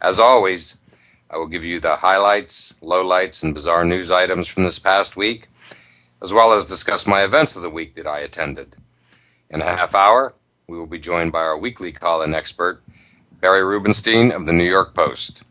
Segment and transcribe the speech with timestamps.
[0.00, 0.76] as always,
[1.30, 5.48] I will give you the highlights, lowlights, and bizarre news items from this past week,
[6.22, 8.76] as well as discuss my events of the week that I attended.
[9.50, 10.34] In a half hour,
[10.66, 12.82] we will be joined by our weekly call in expert,
[13.40, 15.44] Barry Rubenstein of the New York Post.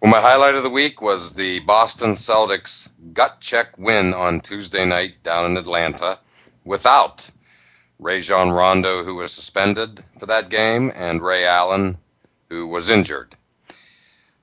[0.00, 4.84] Well, my highlight of the week was the Boston Celtics gut check win on Tuesday
[4.84, 6.18] night down in Atlanta
[6.64, 7.30] without
[7.98, 11.98] Rajon Rondo, who was suspended for that game, and Ray Allen,
[12.48, 13.36] who was injured.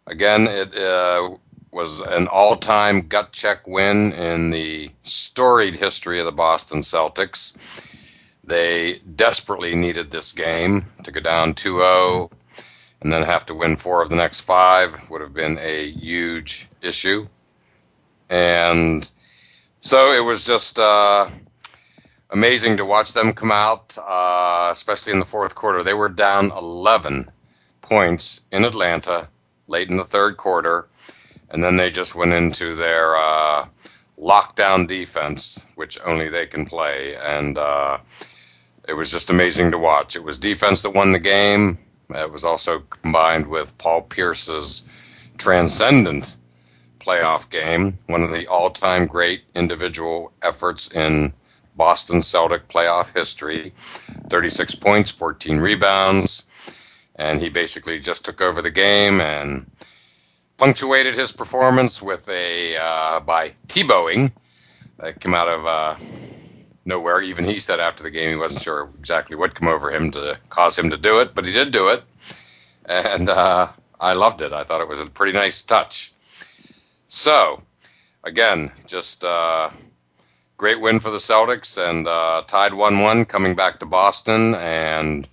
[0.05, 1.37] Again, it uh,
[1.71, 7.55] was an all time gut check win in the storied history of the Boston Celtics.
[8.43, 12.31] They desperately needed this game to go down 2 0
[13.01, 16.67] and then have to win four of the next five would have been a huge
[16.81, 17.27] issue.
[18.29, 19.09] And
[19.81, 21.29] so it was just uh,
[22.29, 25.83] amazing to watch them come out, uh, especially in the fourth quarter.
[25.83, 27.29] They were down 11
[27.83, 29.29] points in Atlanta
[29.67, 30.87] late in the third quarter,
[31.49, 33.67] and then they just went into their uh,
[34.17, 37.99] lockdown defense, which only they can play, and uh,
[38.87, 40.15] it was just amazing to watch.
[40.15, 41.77] It was defense that won the game.
[42.09, 44.83] It was also combined with Paul Pierce's
[45.37, 46.37] transcendent
[46.99, 51.33] playoff game, one of the all-time great individual efforts in
[51.75, 53.73] Boston Celtic playoff history.
[54.29, 56.43] 36 points, 14 rebounds
[57.15, 59.69] and he basically just took over the game and
[60.57, 64.33] punctuated his performance with a uh, by Tebowing
[64.97, 65.95] that came out of uh,
[66.85, 67.21] nowhere.
[67.21, 70.37] Even he said after the game he wasn't sure exactly what came over him to
[70.49, 72.03] cause him to do it, but he did do it,
[72.85, 74.53] and uh, I loved it.
[74.53, 76.13] I thought it was a pretty nice touch.
[77.07, 77.61] So,
[78.23, 79.69] again, just uh,
[80.57, 85.27] great win for the Celtics and uh, tied one-one coming back to Boston and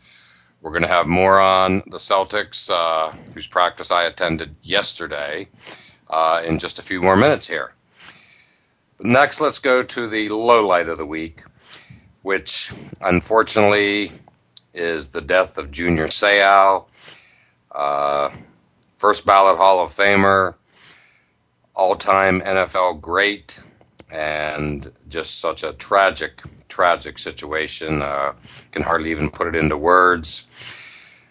[0.61, 5.49] we're going to have more on the Celtics, uh, whose practice I attended yesterday,
[6.09, 7.75] uh, in just a few more minutes here.
[9.01, 11.45] Next, let's go to the low light of the week,
[12.23, 14.13] which unfortunately
[14.75, 16.87] is the death of Junior Seau,
[17.73, 18.31] uh,
[18.99, 20.57] first ballot Hall of Famer,
[21.75, 23.61] all time NFL great,
[24.13, 26.43] and just such a tragic
[26.81, 28.01] tragic situation.
[28.01, 28.33] Uh,
[28.71, 30.47] can hardly even put it into words.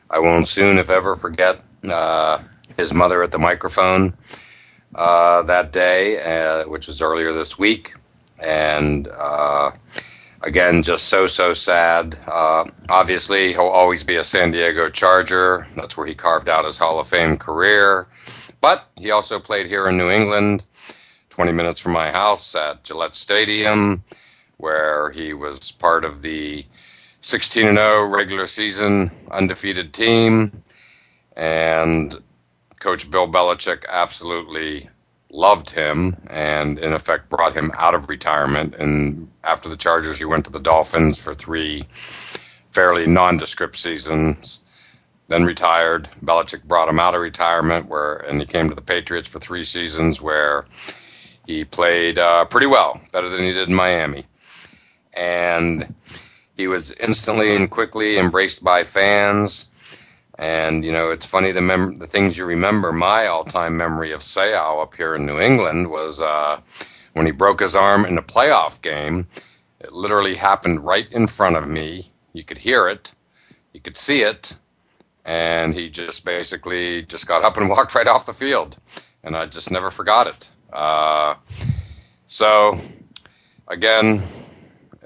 [0.07, 1.59] I won't soon, if ever, forget
[1.91, 2.43] uh,
[2.77, 4.13] his mother at the microphone
[4.93, 7.95] uh, that day, uh, which was earlier this week.
[8.39, 9.71] And uh,
[10.43, 12.15] again, just so, so sad.
[12.27, 15.65] Uh, obviously, he'll always be a San Diego Charger.
[15.75, 18.07] That's where he carved out his Hall of Fame career.
[18.61, 20.63] But he also played here in New England,
[21.31, 24.03] 20 minutes from my house at Gillette Stadium
[24.59, 26.65] where he was part of the
[27.21, 30.63] 16 and 0 regular season undefeated team.
[31.37, 32.15] And
[32.79, 34.89] Coach Bill Belichick absolutely
[35.31, 38.75] loved him and, in effect, brought him out of retirement.
[38.75, 41.85] And after the Chargers, he went to the Dolphins for three
[42.71, 44.61] fairly nondescript seasons.
[45.27, 46.09] then retired.
[46.23, 49.63] Belichick brought him out of retirement, where and he came to the Patriots for three
[49.63, 50.65] seasons, where
[51.47, 54.25] he played uh, pretty well, better than he did in Miami,
[55.15, 55.93] and
[56.55, 59.67] he was instantly and quickly embraced by fans.
[60.37, 62.91] And you know, it's funny the mem- the things you remember.
[62.91, 66.61] My all-time memory of Seau up here in New England was uh,
[67.13, 69.27] when he broke his arm in a playoff game.
[69.79, 72.11] It literally happened right in front of me.
[72.33, 73.13] You could hear it,
[73.73, 74.57] you could see it,
[75.25, 78.77] and he just basically just got up and walked right off the field,
[79.23, 80.49] and I just never forgot it.
[80.71, 81.35] Uh,
[82.27, 82.79] so,
[83.67, 84.21] again,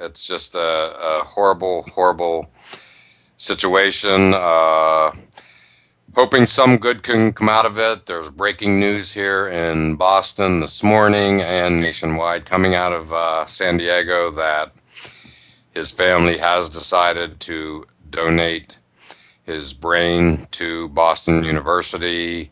[0.03, 2.51] it's just a, a horrible, horrible
[3.38, 4.33] situation.
[4.33, 5.11] Uh,
[6.15, 8.05] hoping some good can come out of it.
[8.05, 13.77] There's breaking news here in Boston this morning and nationwide coming out of uh, San
[13.77, 14.73] Diego that
[15.73, 18.79] his family has decided to donate
[19.44, 22.51] his brain to Boston University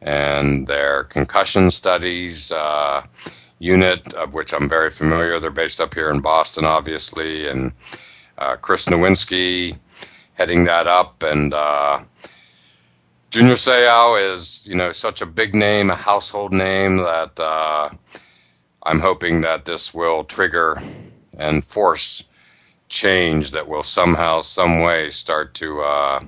[0.00, 3.02] and their concussion studies uh,
[3.60, 5.38] unit, of which I'm very familiar.
[5.38, 7.72] They're based up here in Boston, obviously, and
[8.36, 9.78] uh, Chris Nowinski
[10.34, 11.22] heading that up.
[11.22, 12.00] And uh,
[13.30, 17.90] Junior Seau is, you know, such a big name, a household name that uh,
[18.82, 20.80] I'm hoping that this will trigger
[21.38, 22.24] and force
[22.88, 26.24] change that will somehow, some way start to uh,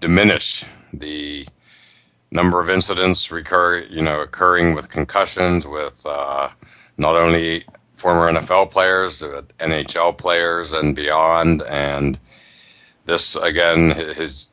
[0.00, 1.46] diminish the
[2.36, 6.50] number of incidents recur, you know, occurring with concussions with uh,
[6.98, 11.62] not only former NFL players, but NHL players and beyond.
[11.62, 12.20] And
[13.06, 14.50] this, again, his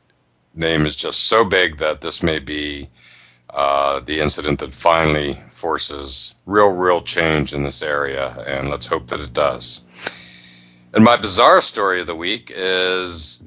[0.54, 2.88] name is just so big that this may be
[3.50, 8.30] uh, the incident that finally forces real, real change in this area.
[8.46, 9.82] And let's hope that it does.
[10.94, 13.42] And my bizarre story of the week is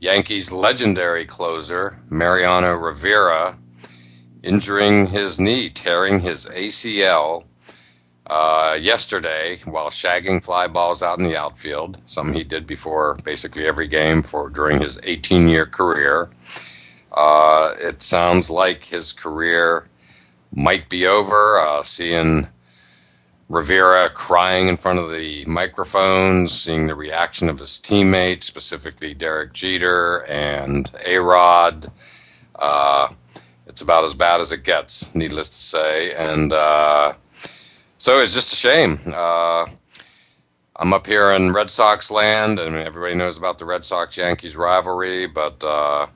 [0.00, 3.58] Yankees legendary closer, Mariano Rivera,
[4.42, 7.44] injuring his knee, tearing his ACL
[8.26, 13.66] uh, yesterday while shagging fly balls out in the outfield, something he did before basically
[13.66, 16.30] every game for during his 18 year career.
[17.12, 19.86] Uh, it sounds like his career
[20.54, 21.58] might be over.
[21.58, 22.48] Uh, seeing
[23.48, 29.52] Rivera crying in front of the microphones, seeing the reaction of his teammates, specifically Derek
[29.52, 31.90] Jeter and A Rod.
[32.54, 33.08] Uh,
[33.80, 36.12] it's about as bad as it gets, needless to say.
[36.12, 37.14] And uh,
[37.96, 39.00] so it's just a shame.
[39.06, 39.64] Uh,
[40.76, 44.54] I'm up here in Red Sox land, and everybody knows about the Red Sox Yankees
[44.54, 46.08] rivalry, but uh,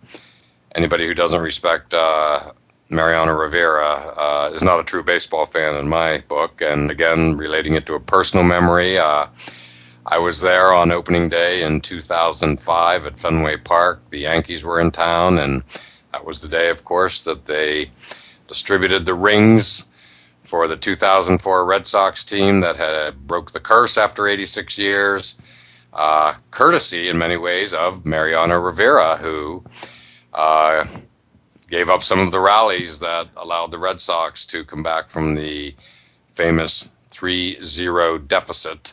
[0.74, 2.52] anybody who doesn't respect uh,
[2.90, 6.60] Mariano Rivera uh, is not a true baseball fan in my book.
[6.60, 9.28] And again, relating it to a personal memory, uh,
[10.04, 14.02] I was there on opening day in 2005 at Fenway Park.
[14.10, 15.64] The Yankees were in town, and
[16.14, 17.90] that was the day, of course, that they
[18.46, 19.84] distributed the rings
[20.44, 25.34] for the 2004 Red Sox team that had broke the curse after 86 years,
[25.92, 29.64] uh, courtesy in many ways of Mariano Rivera, who
[30.32, 30.86] uh,
[31.68, 35.34] gave up some of the rallies that allowed the Red Sox to come back from
[35.34, 35.74] the
[36.28, 38.92] famous 3 0 deficit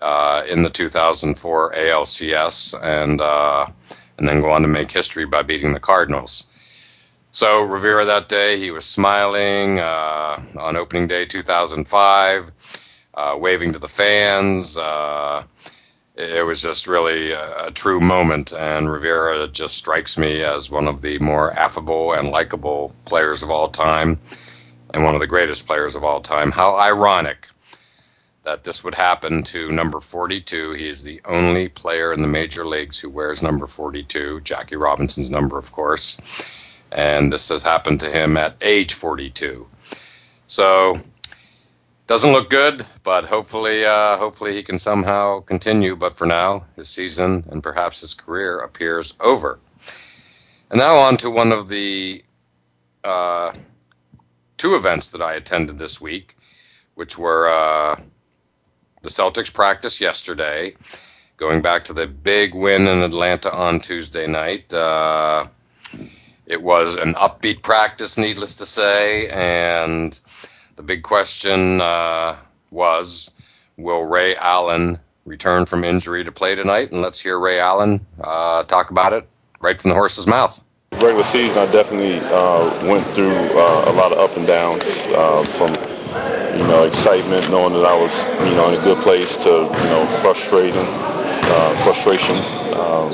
[0.00, 3.66] uh, in the 2004 ALCS and, uh,
[4.18, 6.44] and then go on to make history by beating the Cardinals.
[7.30, 12.52] So Rivera that day, he was smiling uh, on opening day 2005,
[13.14, 15.44] uh, waving to the fans uh,
[16.16, 18.52] it was just really a, a, true moment.
[18.52, 23.50] And Rivera just strikes me as one of the more affable and likable players of
[23.50, 24.18] all time,
[24.94, 26.50] and one of the greatest players of all time.
[26.50, 27.48] How ironic
[28.46, 30.70] that this would happen to number 42.
[30.74, 35.32] He is the only player in the major leagues who wears number 42, Jackie Robinson's
[35.32, 36.16] number, of course.
[36.92, 39.66] And this has happened to him at age 42.
[40.46, 40.94] So
[42.06, 45.96] doesn't look good, but hopefully, uh, hopefully he can somehow continue.
[45.96, 49.58] But for now, his season and perhaps his career appears over.
[50.70, 52.22] And now on to one of the
[53.02, 53.54] uh,
[54.56, 56.36] two events that I attended this week,
[56.94, 57.96] which were uh,
[59.06, 60.74] the Celtics practice yesterday,
[61.36, 64.74] going back to the big win in Atlanta on Tuesday night.
[64.74, 65.44] Uh,
[66.44, 70.18] it was an upbeat practice, needless to say, and
[70.74, 72.36] the big question uh,
[72.72, 73.30] was
[73.76, 76.90] Will Ray Allen return from injury to play tonight?
[76.90, 79.28] And let's hear Ray Allen uh, talk about it
[79.60, 80.60] right from the horse's mouth.
[80.94, 84.82] Regular season, I definitely uh, went through uh, a lot of up and downs
[85.12, 85.95] uh, from
[86.58, 88.12] you know excitement, knowing that I was
[88.48, 92.36] you know in a good place, to you know frustrating, uh, frustration.
[92.74, 93.12] Um,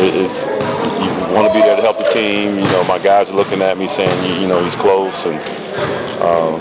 [0.00, 0.46] it, it's
[1.02, 2.56] you want to be there to help the team.
[2.56, 5.24] You know, my guys are looking at me saying, you, you know, he's close.
[5.26, 5.36] And
[6.22, 6.60] um,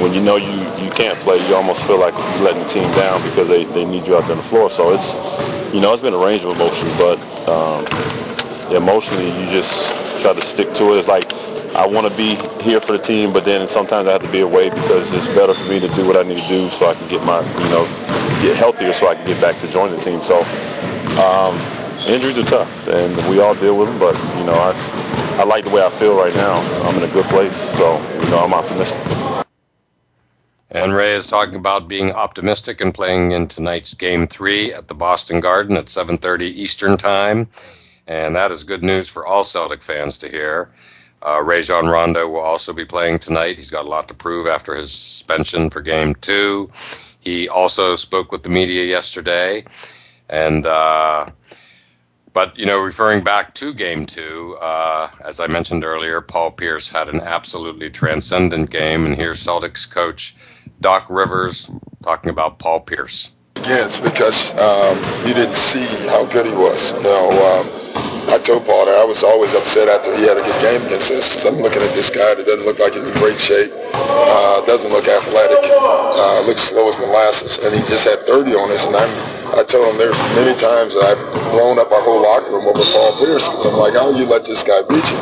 [0.00, 0.52] when you know you,
[0.82, 3.84] you can't play, you almost feel like you're letting the team down because they, they
[3.84, 4.70] need you out there on the floor.
[4.70, 5.14] So it's,
[5.74, 7.18] you know, it's been a range of emotions, but
[7.48, 7.84] um,
[8.74, 9.72] emotionally you just
[10.22, 10.98] try to stick to it.
[10.98, 11.30] It's like
[11.76, 14.40] I want to be here for the team, but then sometimes I have to be
[14.40, 16.94] away because it's better for me to do what I need to do so I
[16.94, 17.84] can get my, you know,
[18.42, 20.20] get healthier so I can get back to join the team.
[20.22, 20.40] So
[21.20, 21.56] um,
[22.08, 23.98] injuries are tough, and we all deal with them.
[23.98, 24.72] But you know, I
[25.40, 26.56] I like the way I feel right now.
[26.88, 29.00] I'm in a good place, so you know, I'm optimistic.
[30.70, 34.94] And Ray is talking about being optimistic and playing in tonight's game three at the
[34.94, 37.48] Boston Garden at 7:30 Eastern Time,
[38.06, 40.70] and that is good news for all Celtic fans to hear.
[41.20, 43.56] Uh, Rajon Rondo will also be playing tonight.
[43.56, 46.70] He's got a lot to prove after his suspension for game two.
[47.18, 49.64] He also spoke with the media yesterday,
[50.28, 51.26] and uh,
[52.32, 56.88] but you know, referring back to game two, uh, as I mentioned earlier, Paul Pierce
[56.88, 60.36] had an absolutely transcendent game, and here's Celtics coach
[60.80, 61.68] Doc Rivers
[62.02, 63.32] talking about Paul Pierce.
[63.64, 64.96] Yes, because um,
[65.26, 66.92] you didn't see how good he was.
[67.02, 67.87] Know, um,
[68.28, 71.08] I told Paul that I was always upset after he had a good game against
[71.10, 73.72] us because I'm looking at this guy that doesn't look like he's in great shape,
[73.96, 78.68] uh, doesn't look athletic, uh, looks slow as molasses, and he just had 30 on
[78.68, 78.84] us.
[78.84, 79.08] And I'm,
[79.56, 81.22] I told him there's many times that I've
[81.56, 84.28] blown up our whole locker room over Paul Pierce because I'm like, how do you
[84.28, 85.20] let this guy beat you?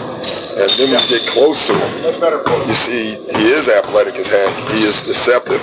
[0.58, 1.90] And then you get close to him,
[2.66, 4.50] you see he is athletic as heck.
[4.74, 5.62] He is deceptive.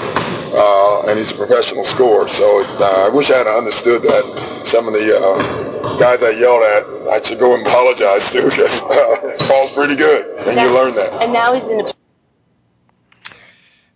[0.55, 2.27] Uh, and he's a professional scorer.
[2.27, 2.45] So
[2.79, 4.62] uh, I wish I had understood that.
[4.65, 8.81] Some of the uh, guys I yelled at, I should go and apologize to because
[8.83, 11.22] uh, Paul's pretty good, and now, you learn that.
[11.22, 11.93] And now he's in a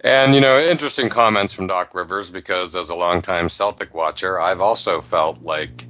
[0.01, 4.61] and, you know, interesting comments from Doc Rivers because as a longtime Celtic watcher, I've
[4.61, 5.85] also felt like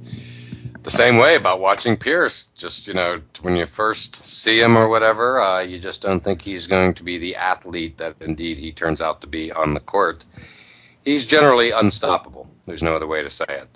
[0.82, 2.48] the same way about watching Pierce.
[2.48, 6.42] Just, you know, when you first see him or whatever, uh, you just don't think
[6.42, 9.80] he's going to be the athlete that indeed he turns out to be on the
[9.80, 10.24] court
[11.08, 12.48] he's generally unstoppable.
[12.66, 13.68] There's no other way to say it.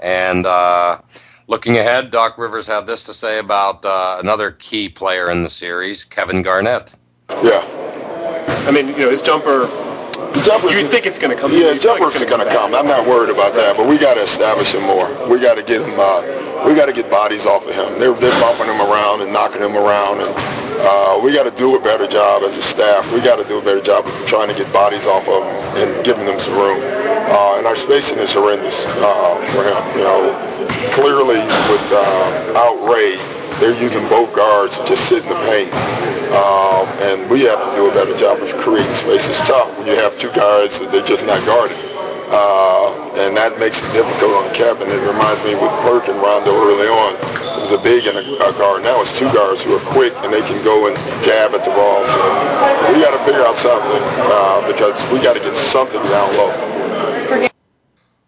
[0.00, 1.00] And uh,
[1.46, 5.48] looking ahead, Doc Rivers had this to say about uh, another key player in the
[5.48, 6.96] series, Kevin Garnett.
[7.30, 7.62] Yeah.
[8.66, 9.66] I mean, you know, his jumper.
[10.42, 10.68] jumper.
[10.70, 11.52] You think it's going to come?
[11.52, 12.74] Yeah, jumper's going to come.
[12.74, 15.08] I'm not worried about that, but we got to establish him more.
[15.28, 15.94] We got to get him.
[15.96, 17.98] Uh, we got to get bodies off of him.
[17.98, 20.32] They're they're bumping him around and knocking him around, and
[20.82, 23.04] uh, we got to do a better job as a staff.
[23.12, 25.54] We got to do a better job of trying to get bodies off of them
[25.82, 26.80] and giving them some room.
[27.32, 29.80] Uh, and our spacing is horrendous uh, for him.
[29.96, 30.20] You know,
[30.92, 31.38] clearly
[31.70, 32.32] with uh,
[33.62, 35.72] they're using both guards to just sit in the paint.
[36.34, 39.28] Um, and we have to do a better job of creating space.
[39.28, 41.91] It's tough when you have two guards that they're just not guarding.
[42.32, 44.88] Uh, and that makes it difficult on Kevin.
[44.88, 47.12] It reminds me with Perk and Rondo early on.
[47.60, 48.82] It was a big and a, a guard.
[48.82, 51.70] Now it's two guards who are quick and they can go and jab at the
[51.76, 52.00] ball.
[52.08, 52.18] So
[52.88, 57.48] we got to figure out something uh, because we got to get something down low.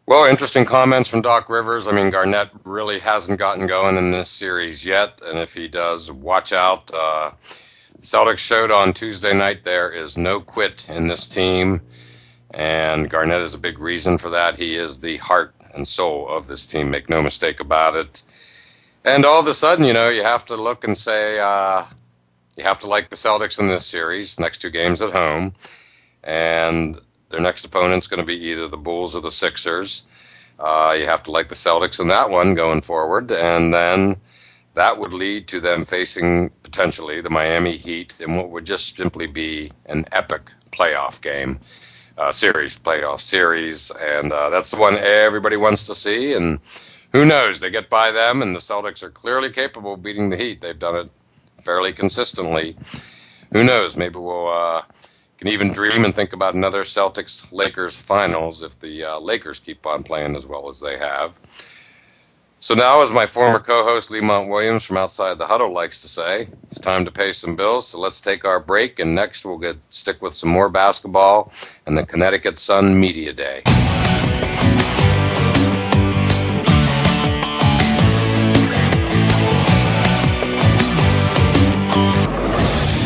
[0.07, 1.89] Well, interesting comments from Doc Rivers.
[1.89, 6.13] I mean, Garnett really hasn't gotten going in this series yet, and if he does,
[6.13, 6.93] watch out.
[6.93, 7.31] Uh,
[8.03, 11.81] Celtics showed on Tuesday night there is no quit in this team.
[12.55, 14.57] And Garnett is a big reason for that.
[14.57, 18.23] He is the heart and soul of this team, make no mistake about it.
[19.05, 21.85] And all of a sudden, you know, you have to look and say, uh,
[22.57, 25.55] you have to like the Celtics in this series, next two games at home.
[26.23, 30.05] And their next opponent's going to be either the Bulls or the Sixers.
[30.57, 33.33] Uh, you have to like the Celtics in that one going forward.
[33.33, 34.19] And then
[34.75, 39.27] that would lead to them facing potentially the Miami Heat in what would just simply
[39.27, 41.59] be an epic playoff game
[42.19, 46.33] uh, series, playoff series, and uh, that's the one everybody wants to see.
[46.33, 46.61] And
[47.13, 47.61] who knows?
[47.61, 50.61] They get by them, and the Celtics are clearly capable of beating the Heat.
[50.61, 51.11] They've done it
[51.63, 52.77] fairly consistently.
[53.53, 53.97] Who knows?
[53.97, 54.83] Maybe we'll uh,
[55.39, 59.87] can even dream and think about another Celtics Lakers finals if the uh, Lakers keep
[59.87, 61.39] on playing as well as they have.
[62.65, 66.49] So now, as my former co-host Lemont Williams from Outside the Huddle likes to say,
[66.63, 67.89] it's time to pay some bills.
[67.89, 71.53] So let's take our break, and next we'll get stick with some more basketball
[71.85, 73.65] and the Connecticut Sun Media Day.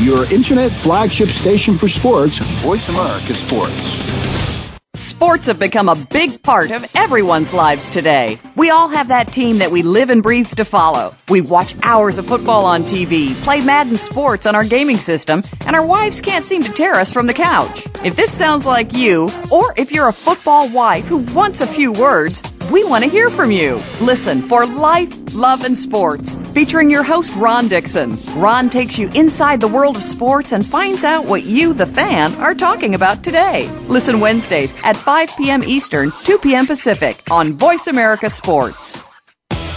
[0.00, 4.27] Your internet flagship station for sports, Voice America Sports.
[5.18, 8.38] Sports have become a big part of everyone's lives today.
[8.54, 11.12] We all have that team that we live and breathe to follow.
[11.28, 15.74] We watch hours of football on TV, play Madden Sports on our gaming system, and
[15.74, 17.88] our wives can't seem to tear us from the couch.
[18.04, 21.90] If this sounds like you, or if you're a football wife who wants a few
[21.90, 23.80] words, We want to hear from you.
[23.98, 28.14] Listen for Life, Love, and Sports, featuring your host, Ron Dixon.
[28.34, 32.34] Ron takes you inside the world of sports and finds out what you, the fan,
[32.34, 33.70] are talking about today.
[33.88, 35.62] Listen Wednesdays at 5 p.m.
[35.64, 36.66] Eastern, 2 p.m.
[36.66, 39.07] Pacific on Voice America Sports.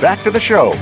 [0.00, 0.72] back to the show.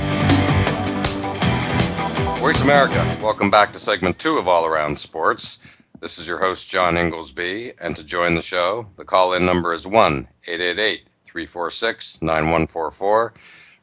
[2.39, 5.57] Voice America, welcome back to segment two of All Around Sports.
[5.99, 9.73] This is your host, John Inglesby, and to join the show, the call in number
[9.73, 13.33] is 1 888 346 9144,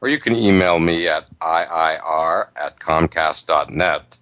[0.01, 4.17] or you can email me at IIR at Comcast.net.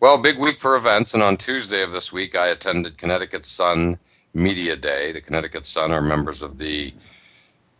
[0.00, 3.98] Well, big week for events, and on Tuesday of this week, I attended Connecticut Sun
[4.32, 5.12] Media Day.
[5.12, 6.94] The Connecticut Sun are members of the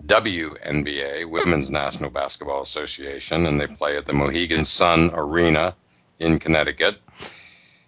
[0.07, 5.75] WNBA, Women's National Basketball Association, and they play at the Mohegan Sun Arena
[6.19, 7.01] in Connecticut.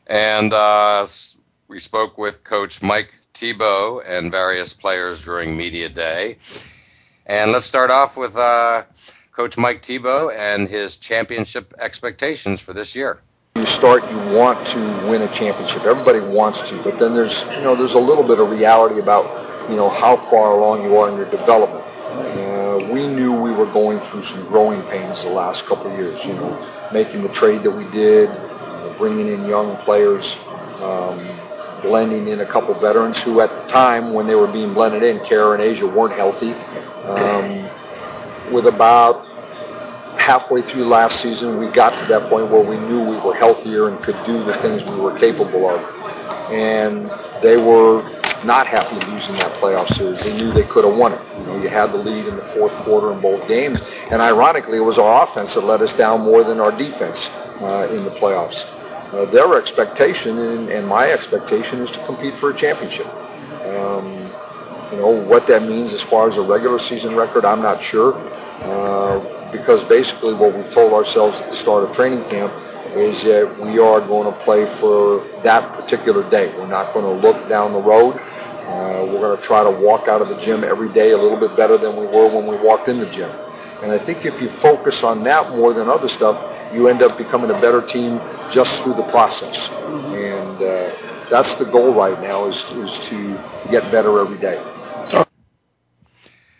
[0.06, 1.06] And uh,
[1.68, 6.38] we spoke with Coach Mike Thibault and various players during Media Day.
[7.26, 8.84] And let's start off with uh,
[9.32, 13.20] Coach Mike Thibault and his championship expectations for this year.
[13.56, 15.84] You start, you want to win a championship.
[15.84, 19.24] Everybody wants to, but then there's, you know, there's a little bit of reality about,
[19.68, 21.84] you know, how far along you are in your development.
[22.18, 26.24] Uh, we knew we were going through some growing pains the last couple years.
[26.24, 30.36] You know, making the trade that we did, uh, bringing in young players,
[30.80, 31.24] um,
[31.82, 35.20] blending in a couple veterans who, at the time when they were being blended in,
[35.24, 36.52] Kara and Asjha weren't healthy.
[37.06, 37.68] Um,
[38.52, 39.26] with about
[40.18, 43.88] halfway through last season, we got to that point where we knew we were healthier
[43.88, 45.80] and could do the things we were capable of.
[46.52, 47.10] And
[47.42, 48.02] they were
[48.44, 50.22] not happy losing that playoff series.
[50.22, 51.20] They knew they could have won it.
[51.38, 54.78] You know, you had the lead in the fourth quarter in both games, and ironically,
[54.78, 58.10] it was our offense that let us down more than our defense uh, in the
[58.10, 58.72] playoffs.
[59.12, 63.06] Uh, their expectation and, and, my expectation is to compete for a championship.
[63.64, 64.04] Um,
[64.90, 68.14] you know what that means as far as a regular season record, I'm not sure,
[68.62, 72.52] uh, because basically what we've told ourselves at the start of training camp
[72.96, 76.52] is that we are going to play for that particular day.
[76.58, 78.20] We're not going to look down the road.
[78.66, 81.38] Uh, we're going to try to walk out of the gym every day a little
[81.38, 83.30] bit better than we were when we walked in the gym.
[83.82, 87.16] And I think if you focus on that more than other stuff, you end up
[87.16, 89.70] becoming a better team just through the process.
[89.70, 90.90] And uh,
[91.30, 93.38] that's the goal right now is, is to
[93.70, 94.60] get better every day.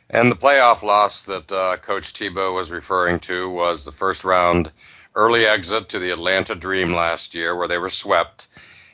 [0.09, 4.71] And the playoff loss that uh, Coach Thibault was referring to was the first round
[5.17, 8.47] early exit to the Atlanta Dream last year, where they were swept.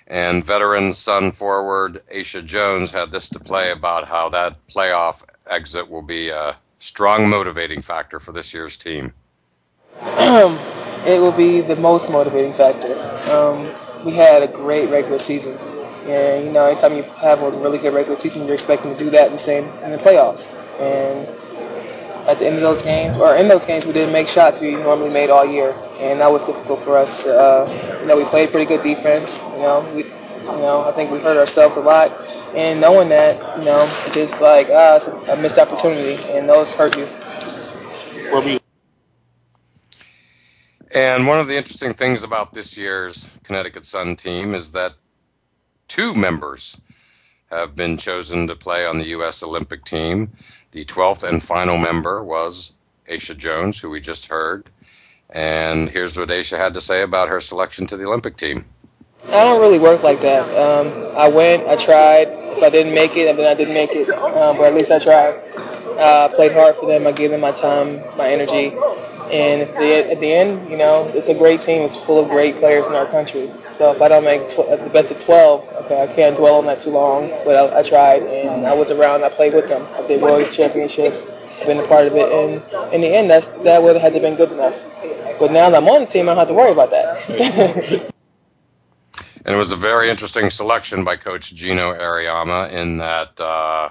[0.07, 5.91] And veteran Sun forward Asjha Jones had this to play about how that playoff exit
[5.91, 9.13] will be a strong motivating factor for this year's team.
[10.01, 12.93] it will be the most motivating factor.
[13.31, 13.69] Um,
[14.05, 15.57] we had a great regular season.
[16.07, 19.11] And, you know, anytime you have a really good regular season, you're expecting to do
[19.11, 20.51] that in the same in the playoffs.
[20.81, 21.29] And
[22.29, 24.77] at the end of those games, or in those games, we didn't make shots we
[24.77, 27.27] normally made all year, and that was difficult for us.
[27.27, 29.39] Uh, you know, we played pretty good defense.
[29.39, 32.13] You know, we, you know, I think we hurt ourselves a lot,
[32.55, 36.97] and knowing that, you know, just like ah, it's a missed opportunity, and those hurt
[36.97, 37.09] you.
[40.95, 44.95] And one of the interesting things about this year's Connecticut Sun team is that
[45.89, 46.79] two members
[47.51, 49.43] have been chosen to play on the U.S.
[49.43, 50.33] Olympic team.
[50.73, 52.73] The 12th and final member was
[53.07, 54.71] Asjha Jones, who we just heard.
[55.29, 58.65] And here's what Asjha had to say about her selection to the Olympic team.
[59.27, 60.49] I don't really work like that.
[60.57, 62.29] Um, I went, I tried.
[62.57, 64.09] If I didn't make it, then I didn't make it.
[64.09, 65.35] Um, but at least I tried.
[65.99, 67.07] Uh, I played hard for them.
[67.07, 68.75] I gave them my time, my energy.
[69.33, 71.83] And at the, at the end, you know, it's a great team.
[71.83, 73.51] It's full of great players in our country.
[73.73, 76.67] So if I don't make tw- the best of 12, okay, I can't dwell on
[76.67, 77.31] that too long.
[77.45, 79.25] But I, I tried, and I was around.
[79.25, 79.87] I played with them.
[79.95, 81.25] I did World Championships.
[81.61, 82.31] I've been a part of it.
[82.31, 84.75] And in the end, that's, that would have had to been good enough.
[85.39, 88.09] But now that I'm on the team, I don't have to worry about that.
[89.45, 93.89] And it was a very interesting selection by Coach Gino Auriemma in that uh,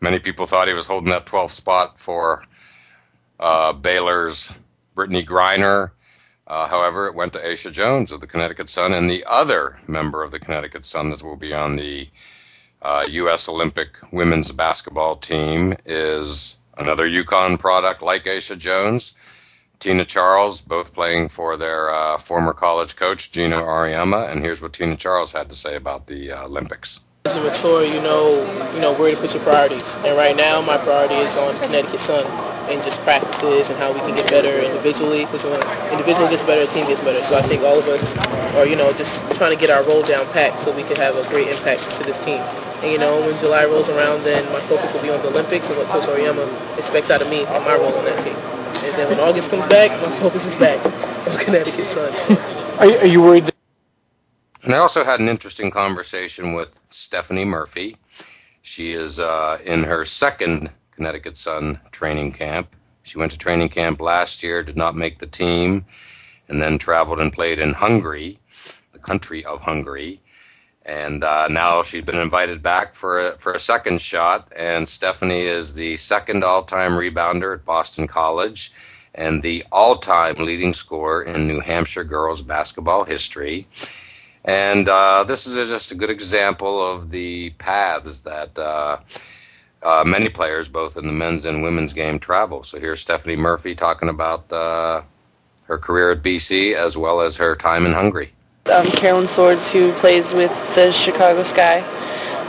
[0.00, 2.42] many people thought he was holding that 12th spot for
[3.38, 4.52] uh, Baylor's
[4.94, 5.92] Brittney Griner.
[6.46, 10.24] Uh, however, it went to Asjha Jones of the Connecticut Sun, and the other member
[10.24, 12.08] of the Connecticut Sun that will be on the
[13.08, 13.48] U.S.
[13.48, 19.14] Uh, Olympic women's basketball team is another UConn product like Asjha Jones.
[19.78, 24.30] Tina Charles, both playing for their uh, former college coach, Gino Auriemma.
[24.30, 27.00] And here's what Tina Charles had to say about the uh, Olympics.
[27.24, 29.94] As a mature, you know, you know where to put your priorities.
[29.96, 32.26] And right now, my priority is on Connecticut Sun
[32.70, 35.24] and just practices and how we can get better individually.
[35.26, 35.60] Because when
[35.92, 37.20] individual gets better, the team gets better.
[37.20, 38.16] So I think all of us
[38.56, 41.16] are, you know, just trying to get our roll down packed so we can have
[41.16, 42.40] a great impact to this team.
[42.82, 45.68] And you know, when July rolls around, then my focus will be on the Olympics
[45.68, 46.46] and what Coach Auriemma
[46.78, 48.36] expects out of me and my role on that team.
[48.86, 50.78] And then when August comes back, my focus is back
[51.28, 52.12] on Connecticut Sun.
[52.78, 53.44] are, are you worried?
[53.44, 53.54] That-
[54.62, 57.96] and I also had an interesting conversation with Stephanie Murphy.
[58.62, 62.76] She is uh, in her second Connecticut Sun training camp.
[63.02, 65.86] She went to training camp last year, did not make the team,
[66.46, 68.38] and then traveled and played in Hungary,
[68.92, 70.20] the country of Hungary
[70.90, 74.50] and uh, now she's been invited back for a, for a second shot.
[74.56, 78.72] And Stephanie is the second all-time rebounder at Boston College,
[79.14, 83.66] and the all-time leading scorer in New Hampshire girls basketball history.
[84.44, 88.98] And uh, this is just a good example of the paths that uh,
[89.82, 92.62] uh many players, both in the men's and women's game, travel.
[92.62, 95.02] So here's Stephanie Murphy talking about uh,
[95.64, 98.32] her career at BC as well as her time in Hungary
[98.70, 101.80] um, Carolyn Swords, who plays with the Chicago Sky.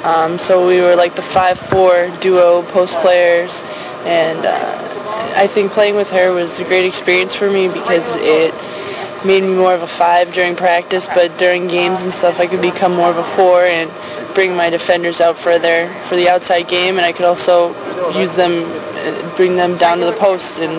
[0.03, 3.61] Um, so we were like the 5-4 duo post players,
[4.05, 8.53] and uh, I think playing with her was a great experience for me because it
[9.25, 12.61] made me more of a five during practice, but during games and stuff, I could
[12.61, 13.89] become more of a four and
[14.33, 17.69] bring my defenders out further for the outside game, and I could also
[18.17, 20.73] use them, uh, bring them down to the post and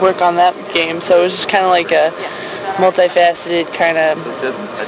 [0.00, 1.00] work on that game.
[1.00, 2.10] So it was just kind of like a
[2.76, 4.18] multifaceted kind of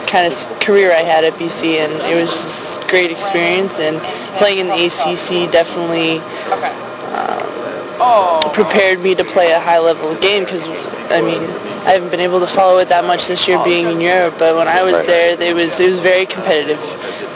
[0.07, 3.79] kind of career I had at BC, and it was just a great experience.
[3.79, 4.01] And
[4.39, 6.21] playing in the ACC definitely
[7.15, 10.65] uh, prepared me to play a high level game because
[11.11, 11.43] I mean
[11.87, 14.57] I haven't been able to follow it that much this year being in Europe, but
[14.57, 16.81] when I was there, it was it was very competitive,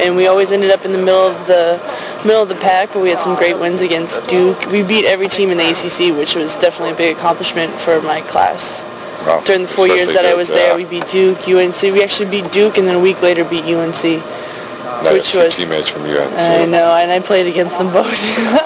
[0.01, 1.81] and we always ended up in the middle of the
[2.25, 4.59] middle of the pack, but we had some great wins against Duke.
[4.67, 8.21] We beat every team in the ACC, which was definitely a big accomplishment for my
[8.23, 8.85] class.
[9.45, 11.83] During the four years that I was there, we beat Duke, UNC.
[11.83, 14.23] We actually beat Duke, and then a week later beat UNC.
[15.13, 16.33] which was teammates from UNC.
[16.33, 18.09] I know, and I played against them both.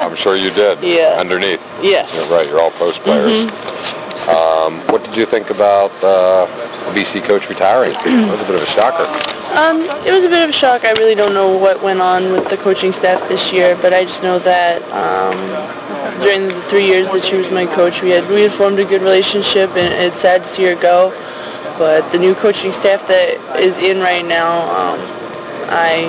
[0.00, 0.78] I'm sure you did.
[0.84, 1.16] Yeah.
[1.18, 1.60] Underneath.
[1.82, 2.14] Yes.
[2.14, 2.46] You're right.
[2.48, 3.44] You're all post players.
[3.46, 4.01] Mm-hmm.
[4.28, 6.46] Um, what did you think about uh,
[6.86, 7.92] the BC coach retiring?
[7.92, 9.04] it was a bit of a shocker.
[9.58, 10.84] Um, it was a bit of a shock.
[10.84, 14.04] I really don't know what went on with the coaching staff this year, but I
[14.04, 15.36] just know that um,
[16.22, 18.84] during the three years that she was my coach, we had we had formed a
[18.84, 21.10] good relationship, and it's sad to see her go.
[21.76, 25.00] But the new coaching staff that is in right now, um,
[25.68, 26.08] I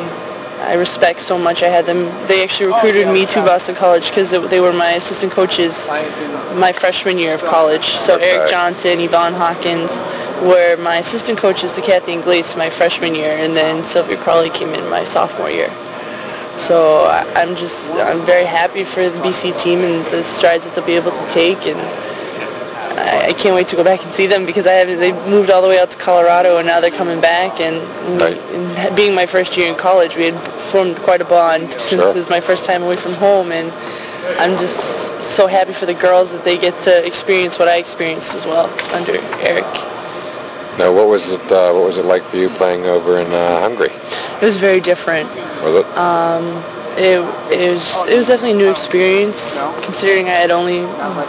[0.63, 1.62] I respect so much.
[1.62, 2.06] I had them.
[2.28, 5.88] They actually recruited me to Boston College because they were my assistant coaches
[6.56, 7.86] my freshman year of college.
[7.86, 8.32] So Okay.
[8.38, 9.91] Eric Johnson, Yvonne Hawkins
[10.41, 14.69] were my assistant coaches to Cathy Inglese my freshman year, and then Sylvia Crawley came
[14.69, 15.69] in my sophomore year.
[16.60, 20.86] So I'm just I'm very happy for the BC team and the strides that they'll
[20.86, 21.80] be able to take, and
[22.97, 24.99] I, I can't wait to go back and see them because I haven't.
[24.99, 27.60] They moved all the way out to Colorado, and now they're coming back.
[27.60, 27.75] And,
[28.21, 30.39] and being my first year in college, we had
[30.71, 32.10] formed quite a bond since Sure.
[32.10, 33.71] it was my first time away from home, and
[34.39, 38.34] I'm just so happy for the girls that they get to experience what I experienced
[38.36, 39.65] as well under Eric.
[40.77, 41.41] Now, what was it?
[41.51, 43.91] Uh, what was it like for you playing over in uh, Hungary?
[44.41, 45.29] It was very different.
[45.63, 45.97] Was it?
[45.97, 46.45] Um,
[46.97, 47.19] it,
[47.51, 50.79] it was it was definitely a new experience considering I had only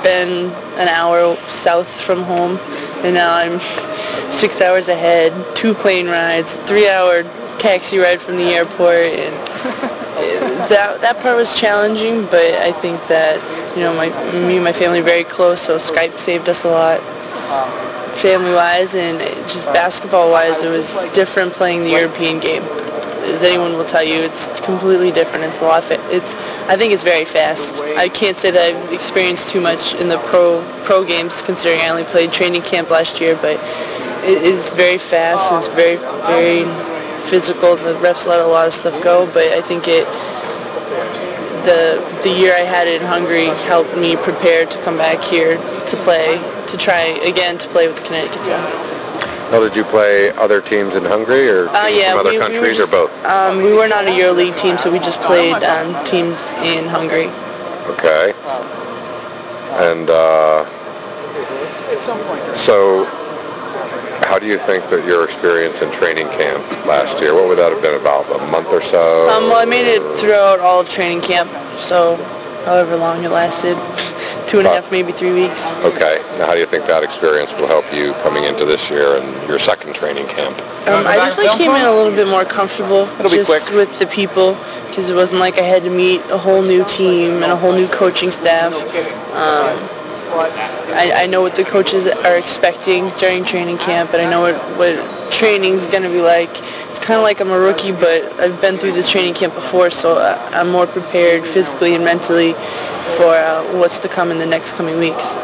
[0.03, 2.59] been an hour south from home
[3.05, 3.61] and now I'm
[4.33, 7.23] six hours ahead, two plane rides, three hour
[7.59, 9.35] taxi ride from the airport and
[10.69, 13.41] that that part was challenging but I think that
[13.77, 14.09] you know my
[14.47, 17.01] me and my family are very close so Skype saved us a lot
[18.19, 22.63] family wise and just basketball wise it was different playing the European game
[23.25, 25.45] as anyone will tell you, it's completely different.
[25.45, 25.85] It's a lot.
[25.85, 26.35] Fa- it's
[26.69, 27.81] I think it's very fast.
[27.97, 31.89] I can't say that I've experienced too much in the pro pro games, considering I
[31.89, 33.37] only played training camp last year.
[33.41, 33.59] But
[34.25, 35.53] it is very fast.
[35.53, 36.65] It's very very
[37.31, 37.77] physical.
[37.77, 40.07] The refs let a lot of stuff go, but I think it
[41.65, 45.57] the the year I had it in Hungary helped me prepare to come back here
[45.57, 46.37] to play
[46.69, 48.94] to try again to play with the Connecticut Sun.
[49.55, 52.61] Well, did you play other teams in Hungary or uh, yeah, from other we, countries
[52.61, 53.25] we just, or both?
[53.25, 57.31] Um, we were not a EuroLeague team, so we just played um, teams in Hungary.
[57.87, 58.35] Okay.
[59.79, 60.67] And uh,
[62.57, 63.05] so,
[64.27, 67.71] how do you think that your experience in training camp last year, what would that
[67.71, 69.31] have been about, a month or so?
[69.31, 72.17] Um, well, I made it throughout all of training camp, so
[72.65, 73.77] however long it lasted
[74.55, 75.77] two and a half, maybe three weeks.
[75.79, 76.23] Okay.
[76.39, 79.27] Now, how do you think that experience will help you coming into this year and
[79.49, 80.57] your second training camp?
[80.87, 84.55] Um, I definitely came in a little bit more comfortable just with the people
[84.89, 87.73] because it wasn't like I had to meet a whole new team and a whole
[87.73, 88.73] new coaching staff.
[89.35, 89.75] Um,
[90.95, 94.55] I, I know what the coaches are expecting during training camp, and I know what,
[94.79, 96.51] what training is going to be like.
[96.95, 99.91] It's kind of like I'm a rookie, but I've been through this training camp before,
[99.91, 100.17] so
[100.53, 102.53] I'm more prepared physically and mentally
[103.19, 105.35] for uh, what's to come in the next coming weeks.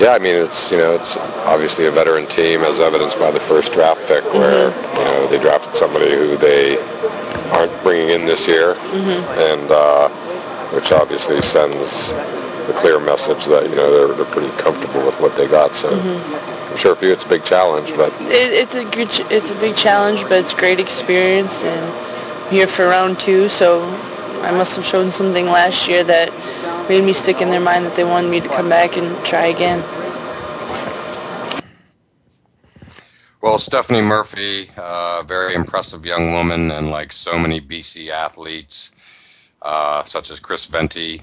[0.00, 3.40] Yeah, I mean it's you know it's obviously a veteran team as evidenced by the
[3.40, 4.96] first draft pick where mm-hmm.
[4.96, 6.78] you know they drafted somebody who they
[7.52, 9.20] aren't bringing in this year, mm-hmm.
[9.52, 10.08] and uh,
[10.72, 12.08] which obviously sends
[12.68, 15.74] the clear message that you know they're, they're pretty comfortable with what they got.
[15.74, 16.57] So mm-hmm.
[16.78, 19.54] I'm sure for you it's a big challenge, but it, it's a good it's a
[19.56, 21.84] big challenge, but it's great experience and
[22.46, 23.82] I'm here for round two, so
[24.44, 26.30] I must have shown something last year that
[26.88, 29.46] made me stick in their mind that they wanted me to come back and try
[29.46, 29.82] again.
[33.40, 38.92] Well, Stephanie Murphy, a uh, very impressive young woman, and like so many BC athletes,
[39.62, 41.22] uh, such as Chris Venti,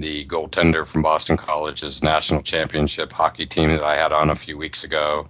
[0.00, 4.56] the goaltender from Boston College's national championship hockey team that I had on a few
[4.56, 5.28] weeks ago,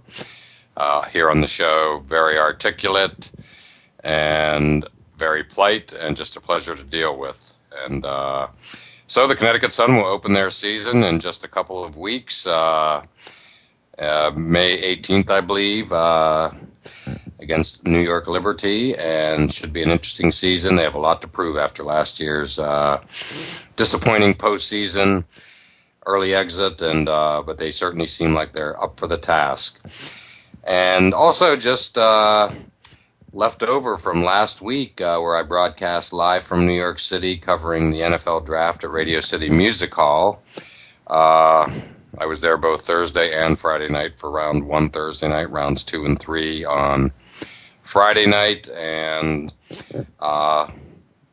[0.77, 3.31] uh, here on the show, very articulate
[4.03, 7.53] and very polite, and just a pleasure to deal with.
[7.85, 8.47] And uh,
[9.07, 12.47] so the Connecticut Sun will open their season in just a couple of weeks.
[12.47, 13.03] Uh,
[13.99, 16.51] uh, May 18th, I believe, uh,
[17.41, 20.75] against New York Liberty, and should be an interesting season.
[20.75, 23.01] They have a lot to prove after last year's uh,
[23.75, 25.25] disappointing postseason,
[26.05, 29.81] early exit, and uh, but they certainly seem like they're up for the task.
[30.63, 32.51] And also, just uh,
[33.33, 37.91] left over from last week, uh, where I broadcast live from New York City covering
[37.91, 40.43] the NFL draft at Radio City Music Hall.
[41.07, 41.71] Uh,
[42.17, 46.05] I was there both Thursday and Friday night for round one Thursday night, rounds two
[46.05, 47.13] and three on
[47.81, 49.53] Friday night, and
[50.19, 50.69] uh,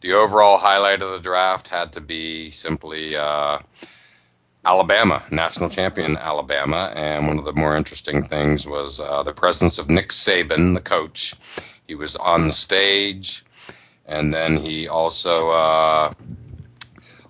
[0.00, 3.58] the overall highlight of the draft had to be simply uh,
[4.64, 6.92] Alabama, national champion Alabama.
[6.94, 10.80] And one of the more interesting things was uh, the presence of Nick Saban, the
[10.80, 11.34] coach.
[11.87, 13.44] He was on the stage,
[14.04, 16.12] and then he also uh,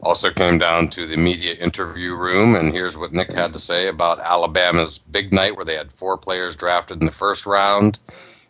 [0.00, 2.54] also came down to the media interview room.
[2.54, 6.16] And here's what Nick had to say about Alabama's big night, where they had four
[6.16, 7.98] players drafted in the first round,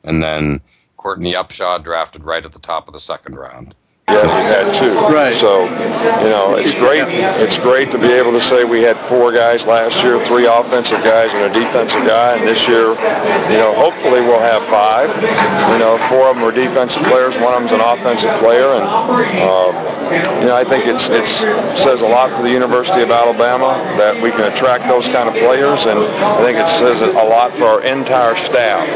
[0.05, 0.61] and then
[0.97, 3.75] Courtney Upshaw drafted right at the top of the second round.
[4.09, 4.97] Yeah, we had two.
[5.13, 5.37] Right.
[5.37, 5.65] So,
[6.25, 7.05] you know, it's great.
[7.45, 11.05] It's great to be able to say we had four guys last year, three offensive
[11.05, 12.97] guys and a defensive guy, and this year,
[13.53, 15.13] you know, hopefully we'll have five.
[15.13, 18.89] You know, four of them are defensive players, one of them's an offensive player, and
[19.45, 19.77] um,
[20.41, 21.45] you know, I think it's it's
[21.77, 25.35] says a lot for the University of Alabama that we can attract those kind of
[25.35, 28.87] players, and I think it says a lot for our entire staff,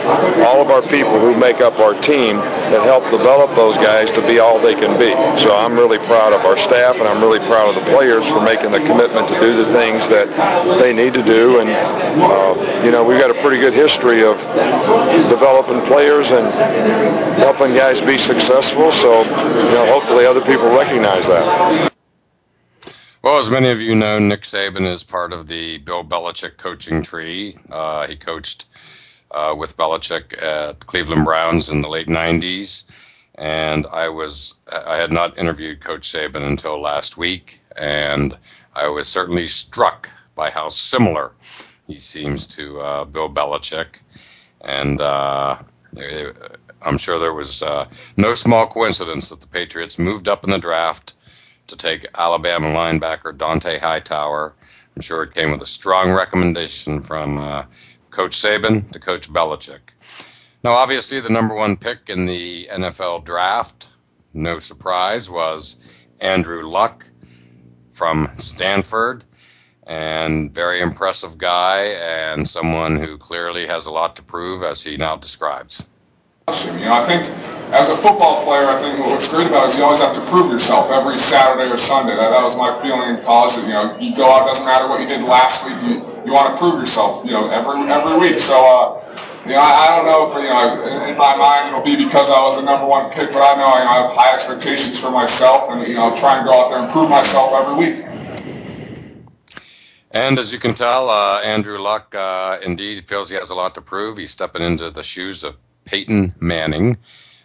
[0.47, 2.39] all of our people who make up our team
[2.73, 5.13] that help develop those guys to be all they can be.
[5.37, 8.41] So I'm really proud of our staff and I'm really proud of the players for
[8.41, 10.33] making the commitment to do the things that
[10.81, 11.61] they need to do.
[11.61, 11.69] And,
[12.23, 14.41] uh, you know, we've got a pretty good history of
[15.29, 16.49] developing players and
[17.37, 18.93] helping guys be successful.
[18.93, 21.93] So, you know, hopefully other people recognize that.
[23.23, 27.03] Well, as many of you know, Nick Saban is part of the Bill Belichick coaching
[27.03, 27.57] tree.
[27.71, 28.67] Uh, he coached
[29.31, 32.85] uh, with Belichick at Cleveland Browns in the late 90s
[33.35, 38.37] and I was I had not interviewed Coach Saban until last week, and
[38.75, 41.33] I was certainly struck by how similar
[41.87, 44.01] he seems to uh, Bill Belichick,
[44.61, 45.59] and uh,
[46.85, 50.59] I'm sure there was uh, no small coincidence that the Patriots moved up in the
[50.59, 51.15] draft
[51.67, 54.55] to take Alabama linebacker Dont'a Hightower.
[54.95, 57.65] I'm sure it came with a strong recommendation from uh,
[58.11, 59.93] Coach Saban to Coach Belichick.
[60.65, 63.89] Now, obviously, the number one pick in the NFL draft,
[64.33, 65.77] no surprise, was
[66.21, 67.09] Andrew Luck
[67.91, 69.25] from Stanford,
[69.85, 74.97] and very impressive guy, and someone who clearly has a lot to prove, as he
[74.97, 75.89] now describes.
[76.53, 77.25] You know, I think
[77.73, 80.21] as a football player, I think what's great about it is you always have to
[80.29, 82.15] prove yourself every Saturday or Sunday.
[82.15, 83.57] That, that was my feeling in college.
[83.57, 85.81] That, you know, you go out, doesn't matter what you did last week.
[85.81, 88.39] You, you want to prove yourself, you know, every every week.
[88.39, 89.01] So, uh,
[89.49, 92.29] you know, I, I don't know if you know in, my mind it'll be because
[92.29, 95.01] I was the number one pick, but I know, you know I have high expectations
[95.01, 98.05] for myself, and you know, try and go out there and prove myself every week.
[100.13, 103.75] And as you can tell, uh, Andrew Luck uh, indeed feels he has a lot
[103.77, 104.19] to prove.
[104.19, 106.99] He's stepping into the shoes of Peyton Manning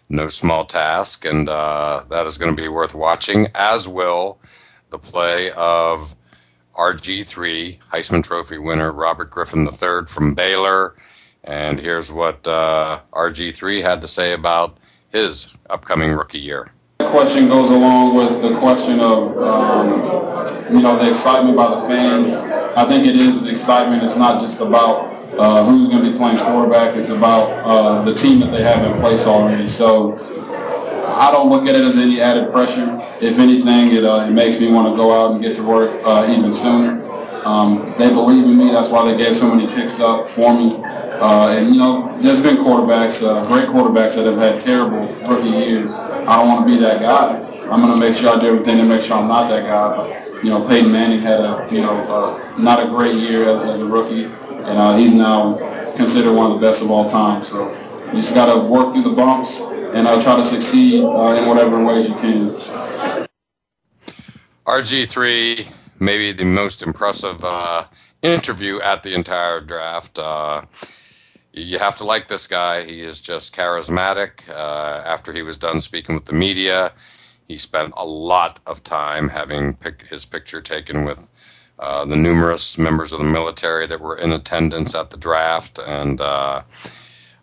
[0.09, 4.39] no small task, and uh, that is going to be worth watching, as will
[4.89, 6.15] the play of
[6.75, 10.95] RG3, Heisman Trophy winner Robert Griffin III from Baylor.
[11.43, 14.77] And here's what uh, RG3 had to say about
[15.09, 16.67] his upcoming rookie year.
[16.99, 19.89] The question goes along with the question of, um,
[20.73, 22.33] you know, the excitement by the fans.
[22.77, 24.03] I think it is excitement.
[24.03, 25.06] It's not just about
[25.39, 26.95] uh, who's going to be playing quarterback.
[26.95, 29.67] It's about uh, the team that they have in place already.
[29.67, 30.15] So
[31.17, 32.99] I don't look at it as any added pressure.
[33.21, 36.01] If anything, it, uh, it makes me want to go out and get to work
[36.03, 37.03] uh, even sooner.
[37.45, 38.71] Um, they believe in me.
[38.71, 40.75] That's why they gave so many picks up for me.
[40.83, 45.49] Uh, and, you know, there's been quarterbacks, uh, great quarterbacks that have had terrible rookie
[45.49, 45.93] years.
[45.93, 47.39] I don't want to be that guy.
[47.71, 49.95] I'm going to make sure I do everything to make sure I'm not that guy.
[49.95, 53.81] But, you know, Peyton Manning had a, you know, not a great year as, as
[53.81, 54.29] a rookie
[54.67, 55.55] and uh, he's now
[55.95, 57.43] considered one of the best of all time.
[57.43, 57.69] So
[58.07, 61.47] you just got to work through the bumps and uh, try to succeed uh, in
[61.47, 62.49] whatever ways you can.
[64.65, 65.67] RG3,
[65.99, 67.85] maybe the most impressive uh,
[68.21, 70.19] interview at the entire draft.
[70.19, 70.63] Uh,
[71.53, 72.83] you have to like this guy.
[72.83, 74.47] He is just charismatic.
[74.49, 76.91] Uh, after he was done speaking with the media,
[77.47, 81.31] he spent a lot of time having pic- his picture taken with
[81.79, 85.79] uh, the numerous members of the military that were in attendance at the draft.
[85.79, 86.63] And uh,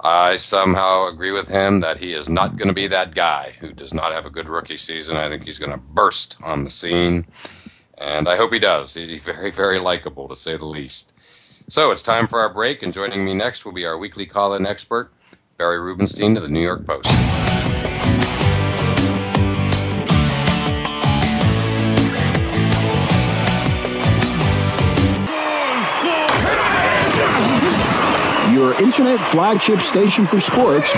[0.01, 3.73] I somehow agree with him that he is not going to be that guy who
[3.73, 5.17] does not have a good rookie season.
[5.17, 7.27] I think he's going to burst on the scene.
[7.97, 8.95] And I hope he does.
[8.95, 11.13] He's very, very likable, to say the least.
[11.69, 14.53] So it's time for our break, and joining me next will be our weekly call
[14.53, 15.13] in expert,
[15.57, 17.54] Barry Rubenstein of the New York Post.
[28.85, 30.93] Internet flagship station for sports.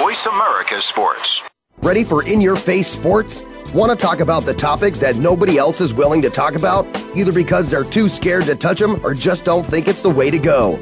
[0.00, 1.42] Voice America Sports.
[1.82, 3.42] Ready for in your face sports?
[3.74, 7.32] Want to talk about the topics that nobody else is willing to talk about, either
[7.32, 10.38] because they're too scared to touch them or just don't think it's the way to
[10.38, 10.78] go?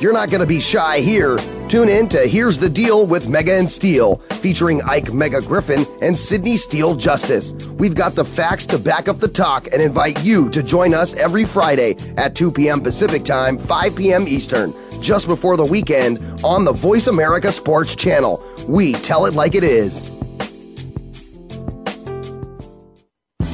[0.00, 1.38] You're not going to be shy here.
[1.68, 6.16] Tune in to Here's the Deal with Mega and Steel, featuring Ike Mega Griffin and
[6.16, 7.52] Sydney Steele Justice.
[7.78, 11.14] We've got the facts to back up the talk and invite you to join us
[11.14, 12.80] every Friday at 2 p.m.
[12.80, 14.28] Pacific Time, 5 p.m.
[14.28, 18.44] Eastern, just before the weekend on the Voice America Sports Channel.
[18.68, 20.10] We tell it like it is.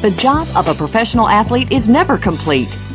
[0.02, 2.74] The job of a professional athlete is never complete.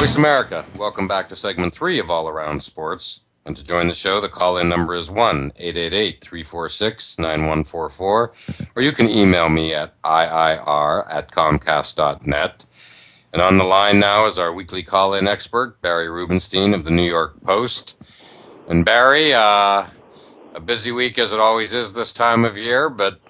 [0.00, 3.20] Voice America, welcome back to segment three of All Around Sports.
[3.44, 8.32] And to join the show, the call in number is 1 888 346 9144,
[8.76, 12.64] or you can email me at IIR at Comcast.net.
[13.34, 16.90] And on the line now is our weekly call in expert, Barry Rubenstein of the
[16.90, 18.02] New York Post.
[18.68, 19.84] And Barry, uh,
[20.54, 23.20] a busy week as it always is this time of year, but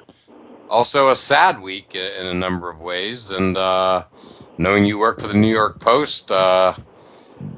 [0.68, 3.32] also a sad week in a number of ways.
[3.32, 4.04] And, uh,
[4.60, 6.74] knowing you work for the New York Post, uh,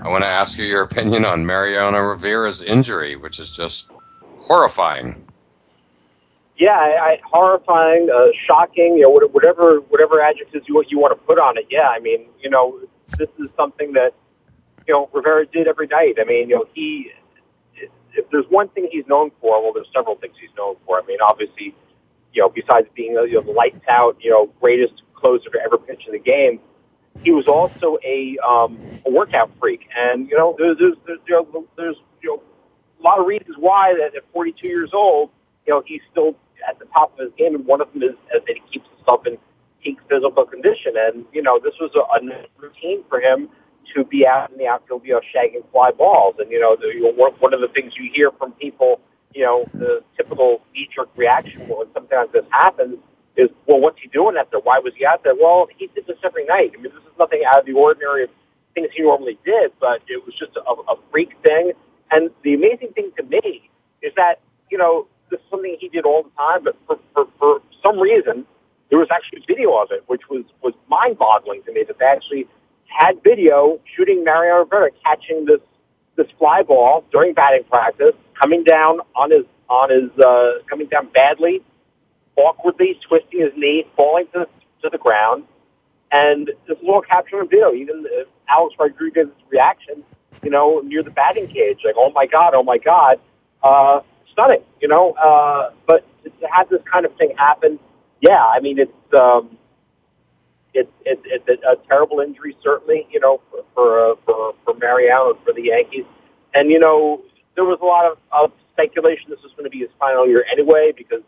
[0.00, 3.90] I want to ask you your opinion on Mariano Rivera's injury, which is just
[4.42, 5.26] horrifying.
[6.56, 11.26] yeah, I, I, horrifying, uh, shocking, you know, whatever whatever adjectives you you want to
[11.26, 11.66] put on it.
[11.70, 12.78] Yeah, I mean, you know,
[13.18, 14.14] this is something that
[14.86, 16.14] you know Rivera did every night.
[16.20, 17.10] I mean, you know, he
[18.14, 21.02] if there's one thing he's known for, well, there's several things he's known for.
[21.02, 21.74] I mean, obviously,
[22.32, 25.78] you know, besides being you know, the lights out, you know, greatest closer to ever
[25.78, 26.60] pitch in the game,
[27.20, 31.34] he was also a um, a workout freak, and you know, there's there's there's, you
[31.34, 32.42] know, there's you know
[33.00, 35.30] a lot of reasons why that at 42 years old,
[35.66, 36.36] you know, he's still
[36.68, 39.26] at the top of his game, and one of them is that he keeps himself
[39.26, 39.38] in
[39.82, 40.94] peak physical condition.
[40.96, 43.48] And you know, this was a, a routine for him
[43.94, 46.36] to be out in the outfield, you know, shagging fly balls.
[46.38, 49.00] And you know, the, you know, one of the things you hear from people,
[49.34, 52.98] you know, the typical knee-jerk reaction when sometimes this happens
[53.36, 54.60] is, well, what's he doing out there?
[54.60, 55.34] Why was he out there?
[55.34, 56.72] Well, he did this every night.
[56.76, 58.30] I mean, this is nothing out of the ordinary of
[58.74, 61.72] things he normally did, but it was just a, a freak thing.
[62.10, 63.70] And the amazing thing to me
[64.02, 67.26] is that, you know, this is something he did all the time, but for, for,
[67.38, 68.46] for some reason,
[68.90, 72.46] there was actually video of it, which was, was mind-boggling to me that they actually
[72.84, 75.60] had video shooting Mariano Rivera catching this,
[76.16, 81.08] this fly ball during batting practice, coming down on his, on his, uh, coming down
[81.14, 81.62] badly,
[82.36, 84.46] awkwardly twisting his knee, falling to,
[84.82, 85.44] to the ground,
[86.10, 90.04] and this little capture on video, even uh, Alex Rodriguez's reaction,
[90.42, 93.18] you know, near the batting cage, like, oh my God, oh my God,
[93.62, 97.78] uh, stunning, you know, uh, but to have this kind of thing happen,
[98.20, 99.56] yeah, I mean, it's, um,
[100.74, 105.38] it's, it's, it's a, terrible injury, certainly, you know, for, for, uh, for, for Mariano
[105.44, 106.04] for the Yankees.
[106.54, 107.22] And, you know,
[107.54, 110.44] there was a lot of, of speculation this was going to be his final year
[110.50, 111.22] anyway, because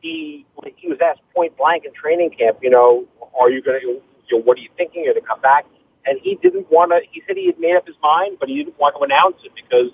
[0.00, 3.06] he, he was asked point blank in training camp, you know,
[3.38, 5.04] are you going to, you know, what are you thinking?
[5.04, 5.66] You're going to come back?
[6.04, 8.56] And he didn't want to, he said he had made up his mind, but he
[8.56, 9.90] didn't want to announce it because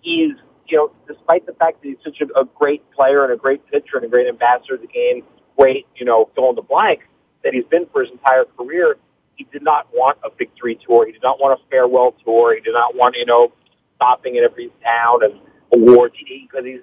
[0.00, 0.32] he's,
[0.66, 3.66] you know, despite the fact that he's such a, a great player and a great
[3.70, 5.22] pitcher and a great ambassador of the game,
[5.58, 7.00] great, you know, fill in the blank
[7.44, 8.96] that he's been for his entire career,
[9.36, 11.06] he did not want a victory tour.
[11.06, 12.54] He did not want a farewell tour.
[12.54, 13.52] He did not want, you know,
[13.96, 15.40] stopping in every town and
[15.72, 16.80] awards because he's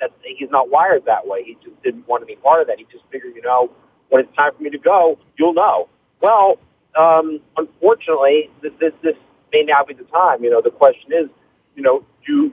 [0.00, 1.42] that he's not wired that way.
[1.44, 2.78] He just didn't want to be part of that.
[2.78, 3.70] He just figured, you know,
[4.08, 5.88] when it's time for me to go, you'll know.
[6.20, 6.58] Well,
[6.98, 9.16] um, unfortunately, this, this, this
[9.52, 10.44] may now be the time.
[10.44, 11.28] You know, the question is,
[11.74, 12.52] you know, do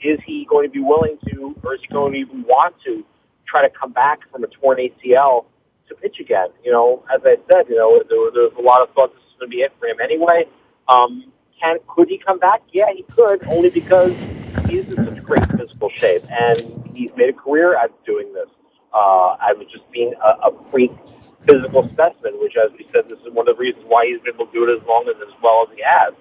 [0.00, 3.04] is he going to be willing to, or is he going to even want to
[3.46, 5.46] try to come back from a torn ACL
[5.88, 6.48] to pitch again?
[6.64, 9.34] You know, as I said, you know, there, there a lot of thought this was
[9.38, 10.44] going to be it for him anyway.
[10.88, 12.62] Um, can could he come back?
[12.72, 14.14] Yeah, he could, only because
[14.68, 16.60] he's in such great physical shape, and
[16.94, 18.48] he's made a career out of doing this.
[18.92, 20.92] Uh, I was just being a, a freak
[21.44, 24.34] physical specimen, which, as we said, this is one of the reasons why he's been
[24.34, 26.14] able to do it as long as as well as he has.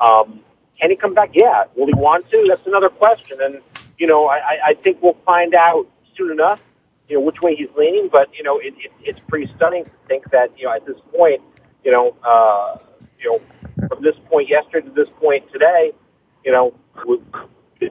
[0.00, 0.40] Um,
[0.80, 1.30] can he come back?
[1.34, 1.64] Yeah.
[1.76, 2.44] Will he want to?
[2.48, 3.38] That's another question.
[3.40, 3.60] And,
[3.98, 5.86] you know, I, I think we'll find out
[6.16, 6.60] soon enough,
[7.08, 8.08] you know, which way he's leaning.
[8.10, 10.98] But, you know, it, it, it's pretty stunning to think that, you know, at this
[11.14, 11.40] point,
[11.84, 12.78] you know, uh,
[13.20, 15.92] you know, from this point yesterday to this point today,
[16.44, 16.74] you know,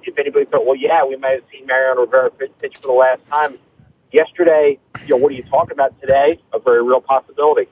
[0.08, 3.26] if anybody thought, well, yeah, we might have seen Mariano Rivera pitch for the last
[3.28, 3.58] time
[4.12, 6.40] yesterday, you know, what are you talking about today?
[6.54, 7.68] A very real possibility.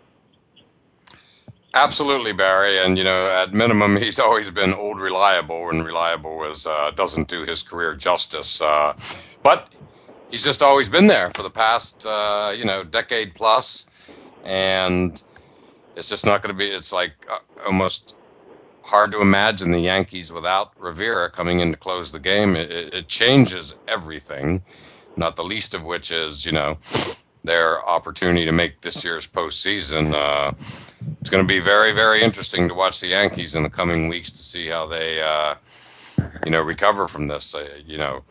[1.74, 2.84] Absolutely, Barry.
[2.84, 7.28] And, you know, at minimum, he's always been old reliable, and reliable is, uh, doesn't
[7.28, 8.60] do his career justice.
[8.60, 8.94] Uh,
[9.44, 9.70] but
[10.32, 13.86] he's just always been there for the past, uh, you know, decade plus,
[14.44, 15.22] And
[15.96, 18.16] it's just not going to be, it's like uh, almost
[18.84, 22.56] hard to imagine the Yankees without Rivera coming in to close the game.
[22.56, 24.64] It, it changes everything,
[25.16, 26.78] not the least of which is, you know,
[27.44, 30.14] their opportunity to make this year's postseason.
[30.14, 30.52] Uh,
[31.22, 34.32] it's going to be very, very interesting to watch the Yankees in the coming weeks
[34.32, 35.56] to see how they, uh,
[36.46, 37.56] you know, recover from this.
[37.56, 38.24] Uh, you know,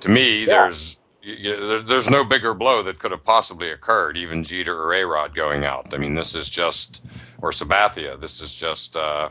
[0.00, 0.46] to me, yeah.
[0.46, 4.76] there's you know, there, there's no bigger blow that could have possibly occurred, even Jeter
[4.76, 5.94] or A-Rod going out.
[5.94, 7.04] I mean, this is just,
[7.42, 9.28] or Sabathia, this is just uh,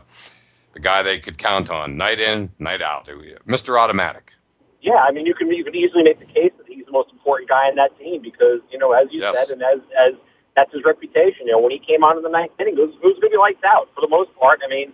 [0.72, 3.08] the guy they could count on night in, night out.
[3.48, 3.80] Mr.
[3.80, 4.34] Automatic.
[4.82, 7.10] Yeah, I mean, you can you can easily make the case that he's the most
[7.12, 9.48] important guy in that team because you know, as you yes.
[9.48, 10.14] said, and as as
[10.56, 11.46] that's his reputation.
[11.46, 13.30] You know, when he came on in the ninth inning, it was, it was going
[13.32, 14.60] to be lights out for the most part.
[14.64, 14.92] I mean,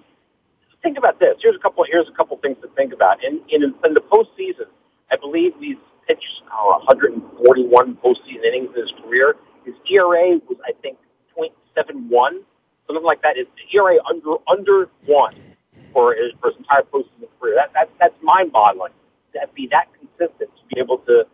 [0.82, 1.36] think about this.
[1.40, 1.84] Here's a couple.
[1.88, 3.24] Here's a couple things to think about.
[3.24, 4.68] In in, in the postseason,
[5.10, 9.36] I believe he's pitched oh, 141 postseason innings in his career.
[9.64, 10.96] His ERA was, I think,
[11.76, 12.40] .71,
[12.88, 13.36] something like that.
[13.36, 15.34] His ERA under under one
[15.92, 17.54] for his, for his entire postseason career.
[17.54, 18.92] That, that that's mind-boggling
[19.34, 21.26] that be that consistent to be able to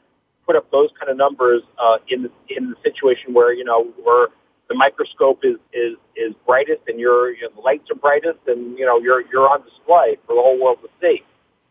[0.47, 3.85] put up those kind of numbers uh, in the in the situation where you know
[4.03, 4.29] where
[4.69, 8.79] the microscope is is is brightest and your you know, the lights are brightest and
[8.79, 11.23] you know you're you're on display for the whole world to see.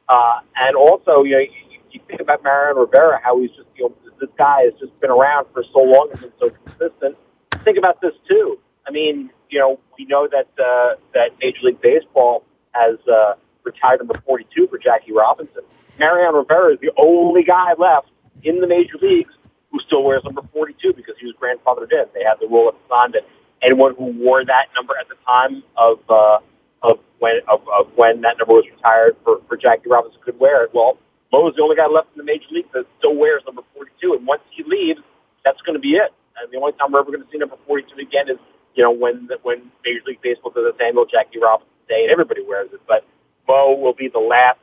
[0.09, 1.49] Uh, and also, you know, you,
[1.91, 5.11] you think about Mariano Rivera, how he's just you know this guy has just been
[5.11, 7.17] around for so long and been so consistent.
[7.63, 8.57] Think about this too.
[8.87, 13.99] I mean, you know, we know that uh, that Major League Baseball has uh, retired
[13.99, 15.63] number 42 for Jackie Robinson.
[15.99, 18.07] Mariano Rivera is the only guy left
[18.43, 19.33] in the major leagues
[19.71, 22.05] who still wears number 42 because he was grandfathered in.
[22.13, 23.25] They had the rule at the time that
[23.61, 26.39] anyone who wore that number at the time of uh,
[26.81, 30.63] of when of, of when that number was retired for, for Jackie Robinson could wear
[30.65, 30.71] it.
[30.73, 30.97] Well,
[31.31, 34.13] Mo is the only guy left in the major league that still wears number 42,
[34.13, 35.01] and once he leaves,
[35.43, 36.13] that's going to be it.
[36.37, 38.37] And the only time we're ever going to see number 42 again is
[38.75, 42.43] you know when when Major League Baseball does its annual Jackie Robinson Day, and everybody
[42.43, 42.81] wears it.
[42.87, 43.05] But
[43.47, 44.59] Mo will be the last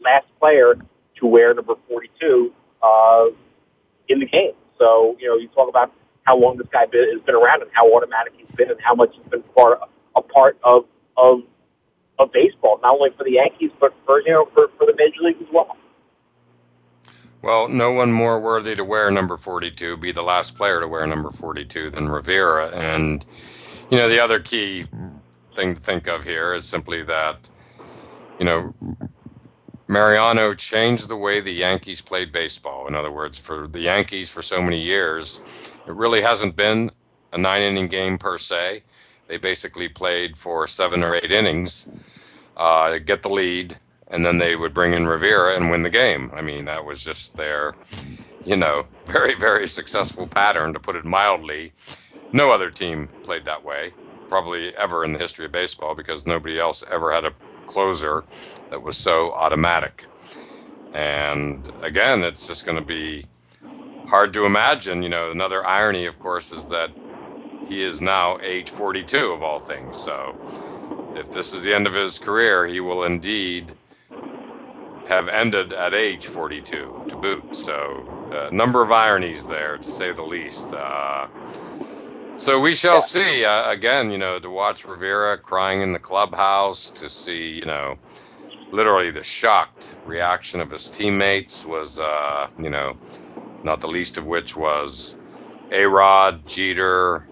[0.00, 0.76] last player
[1.16, 2.52] to wear number 42
[2.82, 3.26] uh,
[4.08, 4.52] in the game.
[4.78, 5.92] So you know you talk about
[6.24, 9.14] how long this guy has been around and how automatic he's been and how much
[9.14, 9.80] he's been part
[10.16, 10.84] a part of
[11.16, 11.40] of
[12.18, 15.20] of baseball, not only for the Yankees but for you know for, for the major
[15.22, 15.76] league as well.
[17.44, 21.06] Well, no one more worthy to wear number 42, be the last player to wear
[21.06, 22.70] number 42 than Rivera.
[22.70, 23.22] And,
[23.90, 24.86] you know, the other key
[25.54, 27.50] thing to think of here is simply that,
[28.38, 28.72] you know,
[29.86, 32.88] Mariano changed the way the Yankees played baseball.
[32.88, 35.40] In other words, for the Yankees for so many years,
[35.86, 36.92] it really hasn't been
[37.30, 38.84] a nine inning game per se.
[39.28, 41.86] They basically played for seven or eight innings,
[42.56, 43.76] uh, get the lead,
[44.14, 46.30] and then they would bring in Rivera and win the game.
[46.32, 47.74] I mean, that was just their,
[48.44, 51.72] you know, very, very successful pattern, to put it mildly.
[52.32, 53.92] No other team played that way,
[54.28, 57.32] probably ever in the history of baseball, because nobody else ever had a
[57.66, 58.22] closer
[58.70, 60.06] that was so automatic.
[60.92, 63.26] And again, it's just going to be
[64.06, 65.02] hard to imagine.
[65.02, 66.90] You know, another irony, of course, is that
[67.66, 70.00] he is now age 42 of all things.
[70.00, 70.38] So
[71.16, 73.72] if this is the end of his career, he will indeed
[75.08, 77.54] have ended at age 42 to boot.
[77.54, 80.74] So a uh, number of ironies there, to say the least.
[80.74, 81.28] Uh,
[82.36, 83.44] so we shall see.
[83.44, 87.96] Uh, again, you know, to watch Rivera crying in the clubhouse, to see, you know,
[88.72, 92.96] literally the shocked reaction of his teammates was, uh, you know,
[93.62, 95.16] not the least of which was
[95.70, 97.28] A Rod, Jeter,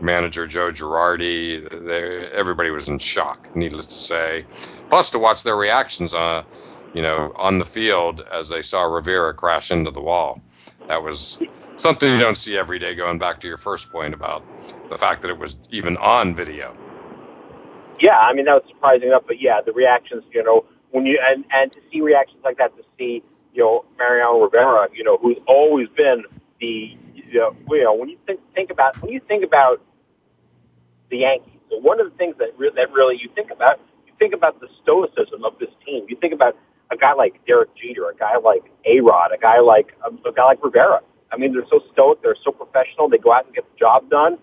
[0.00, 1.68] manager Joe Girardi.
[1.86, 4.44] They, everybody was in shock, needless to say.
[4.90, 6.42] Plus, to watch their reactions, uh,
[6.92, 10.42] you know, on the field as they saw Rivera crash into the wall.
[10.88, 11.40] That was
[11.76, 12.94] something you don't see every day.
[12.96, 14.42] Going back to your first point about
[14.90, 16.72] the fact that it was even on video.
[18.00, 21.20] Yeah, I mean that was surprising enough, but yeah, the reactions, you know, when you
[21.24, 23.22] and and to see reactions like that, to see
[23.54, 26.24] you know Mariano Rivera, you know, who's always been
[26.60, 29.80] the you know, you know when you think think about when you think about
[31.10, 33.78] the Yankees, one of the things that re- that really you think about,
[34.20, 36.06] think about the stoicism of this team.
[36.08, 36.56] You think about
[36.92, 40.30] a guy like Derek Jeter, a guy like A Rod, a guy like um, a
[40.30, 41.00] guy like Rivera.
[41.32, 43.08] I mean, they're so stoic, they're so professional.
[43.08, 44.38] They go out and get the job done,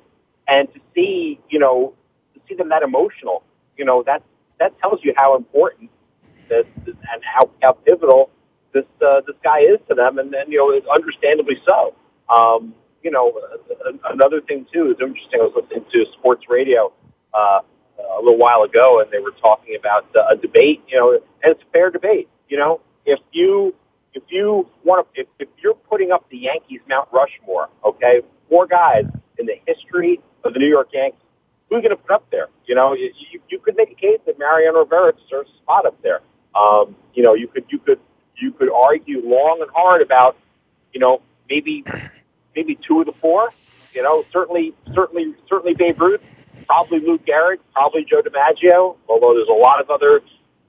[0.47, 1.93] and to see you know
[2.33, 3.43] to see them that emotional,
[3.77, 4.23] you know that
[4.59, 5.89] that tells you how important
[6.49, 8.29] this and how how pivotal
[8.73, 11.93] this uh, this guy is to them, and then you know understandably so.
[12.29, 12.73] Um,
[13.03, 13.39] you know,
[14.05, 15.39] another thing too is interesting.
[15.39, 16.91] I was listening to sports radio
[17.33, 17.59] uh,
[18.17, 20.83] a little while ago, and they were talking about uh, a debate.
[20.87, 22.29] You know, and it's a fair debate.
[22.49, 23.75] You know, if you
[24.13, 28.67] if you want to, if, if you're putting up the Yankees Mount Rushmore, okay, four
[28.67, 29.05] guys
[29.37, 31.19] in the history of the New York Yankees,
[31.69, 32.47] who's going to put up there?
[32.65, 35.85] You know, you, you, you could make a case that Mariano Rivera deserves a spot
[35.85, 36.21] up there.
[36.55, 37.99] Um, you know, you could you could
[38.37, 40.37] you could argue long and hard about,
[40.93, 41.83] you know, maybe
[42.55, 43.49] maybe two of the four.
[43.93, 46.36] You know, certainly certainly certainly Babe Ruth,
[46.67, 48.97] probably Lou Gehrig, probably Joe DiMaggio.
[49.09, 50.21] Although there's a lot of other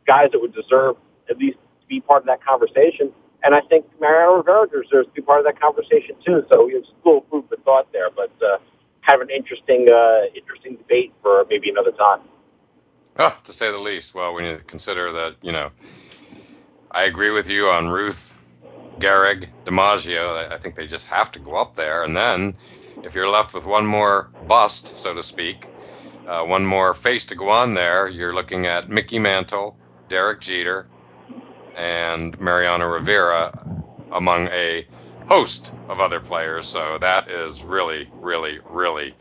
[0.07, 0.97] guys that would deserve
[1.29, 3.13] at least to be part of that conversation.
[3.45, 6.45] And I think Mariano Rivera deserves to be part of that conversation too.
[6.51, 8.59] So it's a little food for thought there, but uh,
[9.15, 12.21] of an interesting, uh, interesting debate for maybe another time.
[13.19, 14.15] Oh, to say the least.
[14.15, 15.71] Well, when you consider that, you know,
[16.91, 18.35] I agree with you on Ruth,
[18.99, 20.53] Gehrig, DiMaggio.
[20.53, 22.03] I think they just have to go up there.
[22.03, 22.55] And then,
[23.03, 25.69] if you're left with one more bust, so to speak,
[26.27, 29.77] uh, one more face to go on there, you're looking at Mickey Mantle,
[30.09, 30.87] Derek Jeter,
[31.77, 33.83] and Mariano Rivera
[34.13, 34.87] among a
[35.29, 36.67] host of other players.
[36.67, 39.15] So that is really, really, really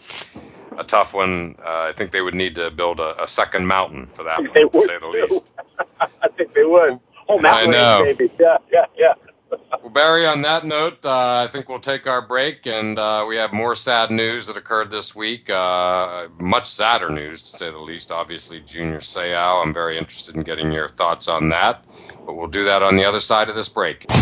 [0.78, 1.55] a tough one.
[1.59, 4.53] Uh, I think they would need to build a, a second mountain for that one,
[4.53, 5.53] to say the least.
[5.99, 6.99] I think they would.
[7.30, 8.03] Oh, mountain I know.
[8.03, 8.34] Range, baby.
[8.39, 9.13] Yeah, yeah, yeah
[9.49, 13.37] well, Barry, on that note, uh, I think we'll take our break, and uh, we
[13.37, 15.49] have more sad news that occurred this week.
[15.49, 18.11] Uh, much sadder news, to say the least.
[18.11, 19.63] Obviously, Junior Seau.
[19.63, 21.85] I'm very interested in getting your thoughts on that,
[22.25, 24.07] but we'll do that on the other side of this break.
[24.07, 24.15] The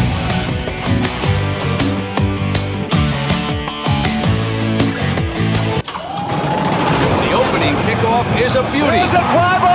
[7.33, 8.97] opening kickoff is a beauty.
[8.97, 9.74] It's a fly ball.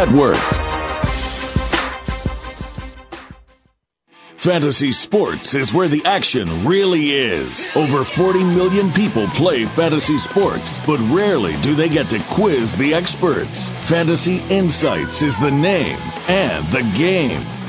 [4.35, 7.67] Fantasy sports is where the action really is.
[7.75, 12.95] Over 40 million people play fantasy sports, but rarely do they get to quiz the
[12.95, 13.69] experts.
[13.85, 17.60] Fantasy Insights is the name and the game.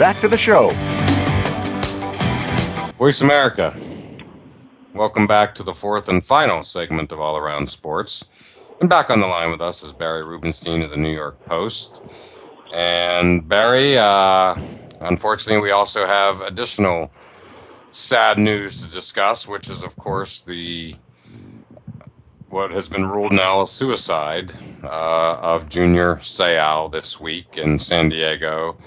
[0.00, 0.70] back to the show.
[2.96, 3.76] Voice America.
[4.94, 8.24] Welcome back to the fourth and final segment of All Around Sports.
[8.80, 12.02] And back on the line with us is Barry Rubenstein of the New York Post.
[12.72, 14.56] And Barry, uh,
[15.02, 17.10] unfortunately, we also have additional
[17.90, 20.94] sad news to discuss, which is, of course, the
[22.48, 24.50] what has been ruled now a suicide
[24.82, 28.78] uh, of Junior Seau this week in San Diego.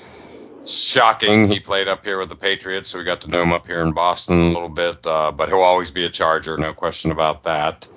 [0.66, 1.50] Shocking.
[1.50, 3.82] He played up here with the Patriots, so we got to know him up here
[3.82, 5.06] in Boston a little bit.
[5.06, 7.88] Uh, but he'll always be a Charger, no question about that.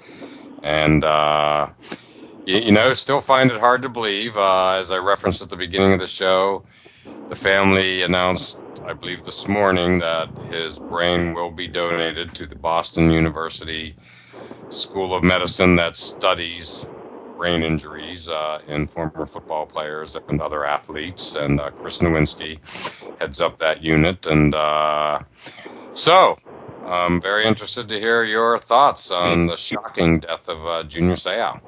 [0.64, 1.70] And uh,
[2.44, 4.36] you, you, know, still find it hard to believe.
[4.36, 6.64] Uh, as I referenced at the beginning of the show,
[7.28, 12.56] the family announced, I believe, this morning that his brain will be donated to the
[12.56, 13.94] Boston University
[14.70, 16.88] School of Medicine that studies
[17.37, 21.34] brain injuries uh, in former football players and other athletes.
[21.34, 22.59] And uh, Chris Nowinski
[23.20, 24.26] heads up that unit.
[24.26, 25.20] And uh,
[25.95, 26.37] so,
[26.87, 31.61] I'm very interested to hear your thoughts on the shocking death of uh, Junior Seau.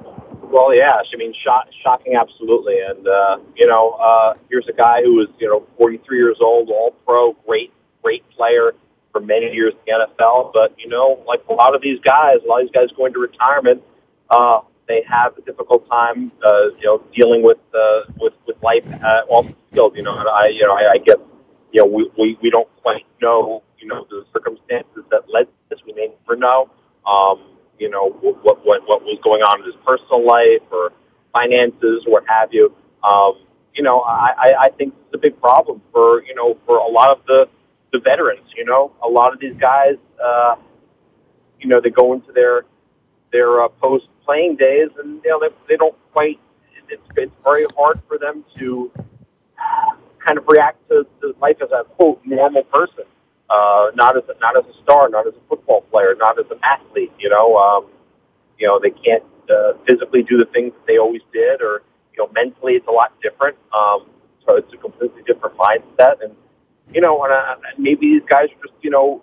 [0.51, 1.07] Well, yes.
[1.13, 2.79] I mean, shock, shocking, absolutely.
[2.81, 6.71] And, uh, you know, uh, here's a guy who was, you know, 43 years old,
[6.71, 8.75] all pro, great, great player
[9.13, 10.53] for many years in the NFL.
[10.55, 13.13] But, you know, like a lot of these guys, a lot of these guys going
[13.13, 13.83] to retirement,
[14.31, 18.85] uh, they have a difficult time, uh, you know, dealing with uh, with with life
[19.29, 19.97] off the field.
[19.97, 21.19] You know, and I, you know, I, I guess,
[21.73, 25.53] you know, we, we we don't quite know, you know, the circumstances that led to
[25.71, 25.81] this.
[25.87, 26.71] We may never know,
[27.07, 27.41] um,
[27.79, 30.93] you know, what what what was going on in his personal life or
[31.33, 32.75] finances, or what have you.
[33.05, 33.35] Um,
[33.75, 36.89] you know, I, I I think it's a big problem for you know for a
[36.89, 37.49] lot of the
[37.93, 38.49] the veterans.
[38.57, 40.57] You know, a lot of these guys, uh,
[41.61, 42.65] you know, they go into their
[43.33, 46.39] their uh, post playing days, and you know they, they don't quite.
[46.89, 48.91] It's it's very hard for them to
[50.27, 53.05] kind of react to, to life as a quote normal person,
[53.51, 56.47] uh, not as a, not as a star, not as a football player, not as
[56.51, 57.13] an athlete.
[57.19, 57.87] You know, um,
[58.59, 62.19] you know they can't uh, physically do the things that they always did, or you
[62.19, 63.57] know mentally it's a lot different.
[63.73, 64.07] Um,
[64.47, 66.35] so it's a completely different mindset, and
[66.93, 69.23] you know, and uh, maybe these guys are just you know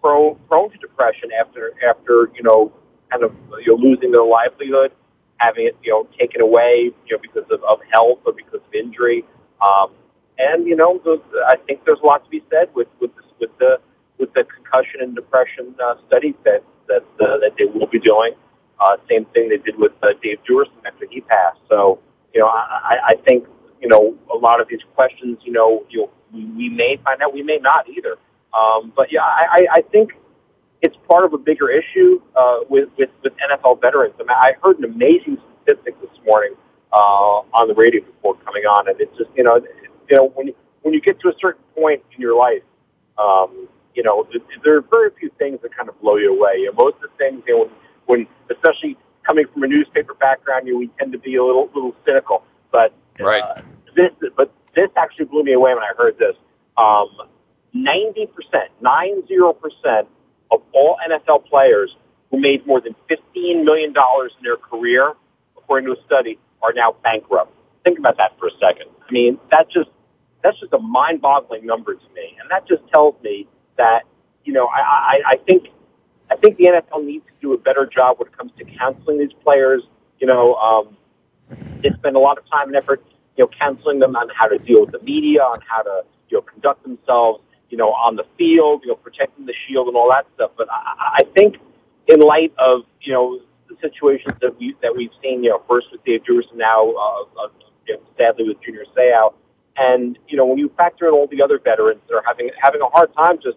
[0.00, 2.72] prone prone to depression after after you know
[3.12, 4.92] kind of you know losing their livelihood,
[5.38, 8.74] having it you know taken away you know because of, of health or because of
[8.74, 9.24] injury.
[9.60, 9.92] Um,
[10.38, 11.00] and you know,
[11.48, 13.80] I think there's a lot to be said with with this, with the
[14.18, 18.34] with the concussion and depression uh, studies that that uh, that they will be doing.
[18.80, 21.60] Uh, same thing they did with uh, Dave Duerson after he passed.
[21.68, 22.00] So
[22.34, 23.46] you know, I, I think
[23.80, 25.38] you know a lot of these questions.
[25.44, 28.16] You know, you we, we may find out, we may not either.
[28.54, 30.12] Um, but yeah, I, I think
[30.82, 34.14] it's part of a bigger issue uh, with, with with NFL veterans.
[34.18, 36.54] I, mean, I heard an amazing statistic this morning
[36.92, 39.56] uh, on the radio before coming on, and it's just you know
[40.10, 40.52] you know when
[40.82, 42.62] when you get to a certain point in your life,
[43.16, 44.26] um, you know
[44.64, 46.58] there are very few things that kind of blow you away.
[46.58, 47.70] You know, most of the things you know
[48.06, 51.44] when, when especially coming from a newspaper background, you know, we tend to be a
[51.44, 53.42] little little cynical, but right.
[53.42, 53.62] Uh,
[53.94, 56.34] this but this actually blew me away when I heard this.
[56.78, 57.08] Um,
[57.74, 58.28] 90%,
[58.82, 60.06] 90%
[60.52, 61.96] of all NFL players
[62.30, 65.14] who made more than $15 million in their career,
[65.56, 67.52] according to a study, are now bankrupt.
[67.84, 68.88] Think about that for a second.
[69.08, 69.90] I mean, that just,
[70.44, 72.36] that's just a mind-boggling number to me.
[72.40, 74.02] And that just tells me that,
[74.44, 75.68] you know, I, I, I think,
[76.30, 79.18] I think the NFL needs to do a better job when it comes to counseling
[79.18, 79.82] these players.
[80.18, 80.96] You know, um,
[81.80, 83.02] they spend a lot of time and effort,
[83.36, 86.38] you know, counseling them on how to deal with the media, on how to, you
[86.38, 87.42] know, conduct themselves
[87.72, 90.50] you know, on the field, you know, protecting the shield and all that stuff.
[90.58, 91.56] But I, I think
[92.06, 95.86] in light of, you know, the situations that we, that we've seen, you know, first
[95.90, 99.32] with Dave Duerson now, uh, uh, sadly with Junior Seau.
[99.78, 102.82] And, you know, when you factor in all the other veterans that are having, having
[102.82, 103.56] a hard time just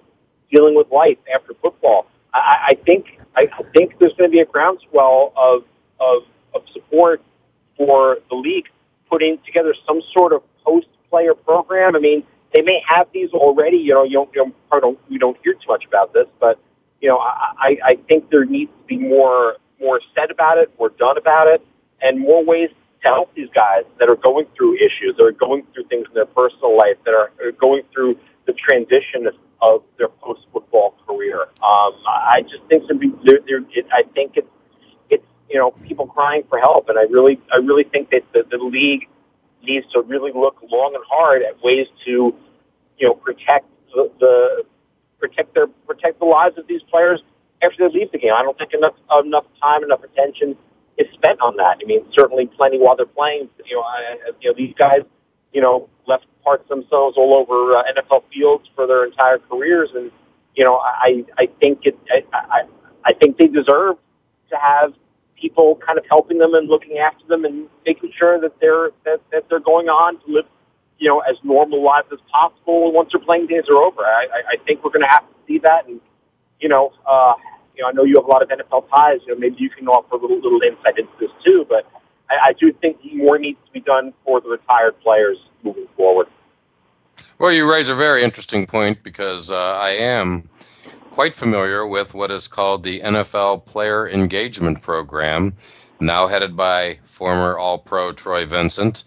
[0.50, 4.46] dealing with life after football, I, I think, I think there's going to be a
[4.46, 5.66] groundswell of,
[6.00, 7.22] of, of support
[7.76, 8.70] for the league
[9.10, 11.98] putting together some sort of post-player program.
[11.98, 12.24] I mean,
[12.56, 13.78] they may have these already.
[13.78, 16.58] You know, you don't, you don't, don't we don't hear too much about this, but
[17.02, 20.90] you know, I, I think there needs to be more more said about it, more
[20.90, 21.66] done about it,
[22.02, 22.70] and more ways
[23.02, 26.14] to help these guys that are going through issues, that are going through things in
[26.14, 29.28] their personal life, that are, are going through the transition
[29.62, 31.42] of their post football career.
[31.42, 34.48] Um, I just think some there, there, it, I think it's
[35.10, 38.44] it's you know people crying for help, and I really I really think that the,
[38.50, 39.10] the league
[39.62, 42.36] needs to really look long and hard at ways to
[42.98, 44.66] you know, protect the, the
[45.20, 47.22] protect their protect the lives of these players
[47.62, 48.34] after they leave the game.
[48.34, 50.56] I don't think enough enough time, enough attention
[50.98, 51.78] is spent on that.
[51.82, 53.50] I mean, certainly plenty while they're playing.
[53.66, 55.02] You know, I, you know these guys,
[55.54, 60.12] you know, left parts themselves all over uh, NFL fields for their entire careers, and
[60.56, 62.64] you know, I I think it I I,
[63.06, 63.98] I think they deserve
[64.50, 64.94] to have
[65.40, 69.22] people kind of helping them and looking after them and making sure that they're that,
[69.32, 70.46] that they're going on to live
[70.98, 74.02] you know, as normal lives as possible once their playing days are over.
[74.02, 75.88] I, I, think we're going to have to see that.
[75.88, 76.00] And,
[76.60, 77.34] you know, uh,
[77.76, 79.20] you know, I know you have a lot of NFL ties.
[79.28, 81.66] You know, maybe you can offer a little, little insight into this too.
[81.68, 81.90] But
[82.30, 86.28] I, I do think more needs to be done for the retired players moving forward.
[87.38, 90.50] Well, you raise a very interesting point because uh, I am
[91.12, 95.56] quite familiar with what is called the NFL Player Engagement Program,
[96.00, 99.04] now headed by former All Pro Troy Vincent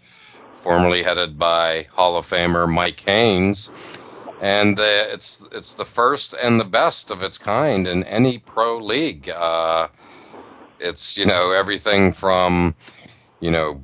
[0.59, 3.69] formerly headed by Hall of Famer Mike Haynes.
[4.41, 8.77] And uh, it's it's the first and the best of its kind in any pro
[8.77, 9.29] league.
[9.29, 9.89] Uh,
[10.79, 12.75] it's you know everything from
[13.39, 13.81] you know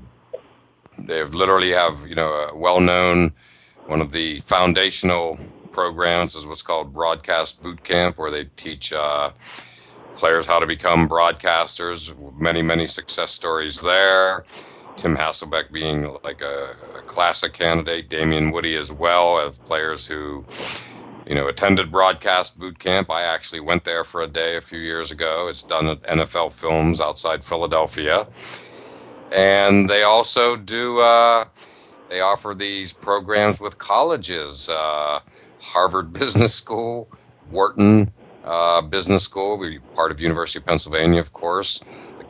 [0.97, 3.33] they've literally have you know a well known
[3.85, 5.37] one of the foundational
[5.71, 9.31] programs is what's called broadcast boot camp where they teach uh,
[10.15, 14.45] players how to become broadcasters many many success stories there
[14.97, 20.45] Tim Hasselbeck being like a, a classic candidate, Damien Woody as well, of players who,
[21.27, 23.09] you know, attended broadcast boot camp.
[23.09, 25.47] I actually went there for a day a few years ago.
[25.47, 28.27] It's done at NFL Films outside Philadelphia.
[29.31, 31.45] And they also do, uh,
[32.09, 35.19] they offer these programs with colleges, uh,
[35.59, 37.09] Harvard Business School,
[37.51, 38.11] Wharton
[38.45, 41.81] uh, Business School, we part of University of Pennsylvania, of course,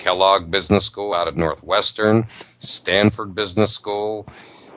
[0.05, 2.27] Kellogg Business School out of Northwestern,
[2.59, 4.27] Stanford Business School.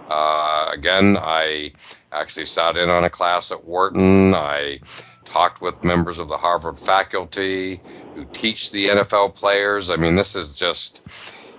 [0.08, 1.72] Uh, again, I
[2.10, 4.34] actually sat in on a class at Wharton.
[4.34, 4.80] I
[5.26, 7.82] talked with members of the Harvard faculty
[8.14, 9.90] who teach the NFL players.
[9.90, 11.06] I mean, this is just,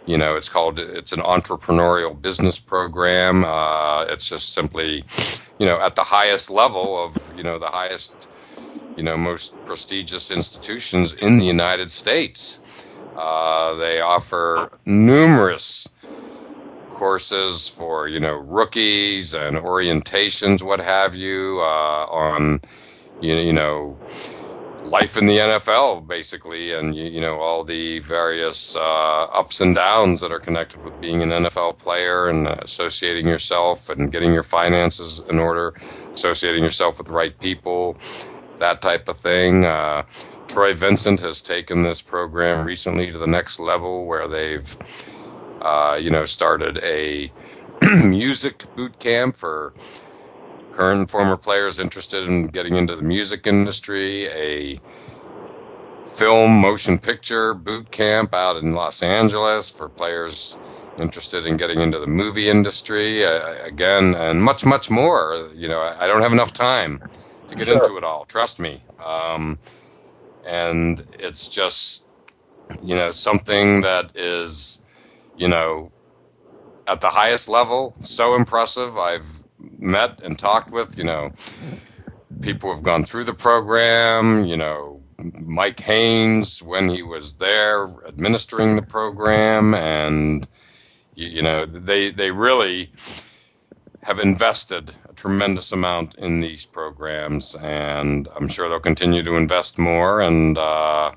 [0.08, 3.46] you know, it's called, it's an entrepreneurial business program.
[3.46, 5.04] Uh, it's just simply,
[5.60, 8.30] you know, at the highest level of, you know, the highest,
[8.98, 12.60] you know, most prestigious institutions in the United States.
[13.20, 15.90] Uh, they offer numerous
[16.88, 22.62] courses for you know rookies and orientations, what have you, uh, on
[23.20, 23.98] you, you know
[24.86, 29.76] life in the NFL, basically, and you, you know all the various uh, ups and
[29.76, 34.44] downs that are connected with being an NFL player and associating yourself and getting your
[34.44, 35.74] finances in order,
[36.14, 37.98] associating yourself with the right people,
[38.60, 39.66] that type of thing.
[39.66, 40.04] Uh,
[40.50, 44.78] Troy Vincent has taken this program recently to the next level where they've,
[45.62, 47.32] uh, you know, started a
[48.04, 49.74] music boot camp for
[50.72, 54.80] current and former players interested in getting into the music industry, a
[56.08, 60.58] film motion picture boot camp out in Los Angeles for players
[60.98, 65.48] interested in getting into the movie industry uh, again, and much, much more.
[65.54, 67.04] You know, I, I don't have enough time
[67.48, 67.84] to get sure.
[67.84, 68.26] into it all.
[68.26, 68.84] Trust me.
[69.06, 69.60] Um,
[70.50, 72.08] and it's just,
[72.82, 74.82] you know, something that is,
[75.38, 75.92] you know,
[76.88, 78.98] at the highest level, so impressive.
[78.98, 79.44] I've
[79.78, 81.32] met and talked with, you know,
[82.42, 85.04] people who have gone through the program, you know,
[85.42, 90.48] Mike Haynes when he was there administering the program and
[91.14, 92.92] you, you know, they they really
[94.04, 100.22] have invested tremendous amount in these programs, and I'm sure they'll continue to invest more.
[100.22, 101.12] And uh,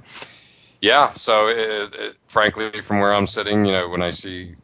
[0.81, 4.57] yeah, so it, it, frankly, from where I'm sitting, you know, when I see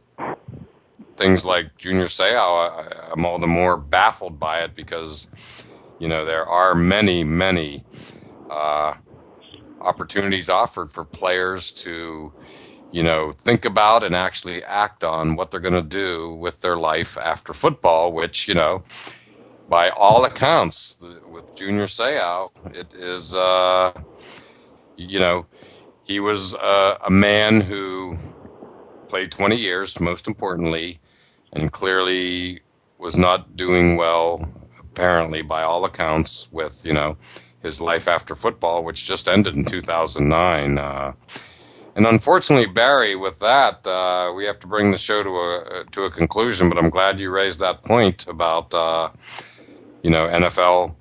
[1.16, 5.28] things like Junior Seau, I, I'm all the more baffled by it because
[6.00, 7.84] you know there are many, many
[8.50, 8.94] uh,
[9.80, 12.32] opportunities offered for players to
[12.90, 16.78] you know, think about and actually act on what they're going to do with their
[16.78, 18.82] life after football, which, you know,
[19.68, 20.98] by all accounts,
[21.30, 23.92] with Junior Seau, it is, uh,
[24.96, 25.46] you know,
[26.04, 28.16] he was uh, a man who
[29.08, 30.98] played 20 years, most importantly,
[31.52, 32.60] and clearly
[32.98, 34.42] was not doing well,
[34.80, 37.16] apparently, by all accounts, with, you know,
[37.62, 40.78] his life after football, which just ended in 2009.
[40.78, 41.12] Uh,
[41.94, 46.04] and unfortunately, Barry, with that, uh, we have to bring the show to a to
[46.04, 46.68] a conclusion.
[46.68, 49.10] But I'm glad you raised that point about uh,
[50.02, 50.94] you know NFL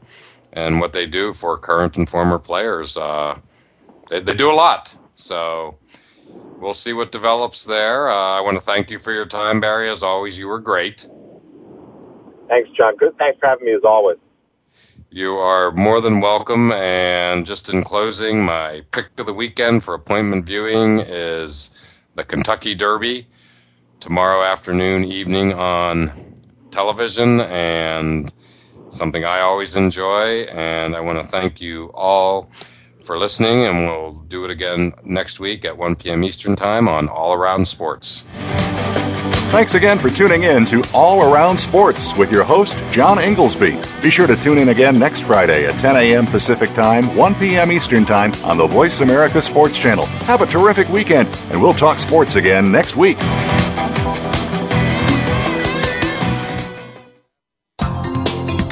[0.53, 2.97] and what they do for current and former players.
[2.97, 3.39] Uh,
[4.09, 5.77] they, they, do a lot, so
[6.59, 8.09] we'll see what develops there.
[8.09, 9.89] Uh, I want to thank you for your time, Barry.
[9.89, 11.07] As always, you were great.
[12.47, 12.95] Thanks, John.
[12.95, 13.17] Good.
[13.17, 14.17] Thanks for having me, as always.
[15.09, 16.71] You are more than welcome.
[16.71, 21.71] And just in closing, my pick of the weekend for appointment viewing is
[22.15, 23.27] the Kentucky Derby
[23.99, 26.11] tomorrow afternoon, evening on
[26.71, 28.31] television, and
[28.97, 30.43] something I always enjoy.
[30.51, 32.49] And I want to thank you all
[33.03, 36.23] for listening, and we'll do it again next week at 1 p.m.
[36.25, 38.25] Eastern Time on All Around Sports.
[39.49, 43.79] Thanks again for tuning in to All Around Sports with your host, John Inglesby.
[44.01, 46.27] Be sure to tune in again next Friday at 10 a.m.
[46.27, 47.71] Pacific Time, 1 p.m.
[47.71, 50.05] Eastern Time on the Voice America Sports Channel.
[50.27, 53.17] Have a terrific weekend, and we'll talk sports again next week.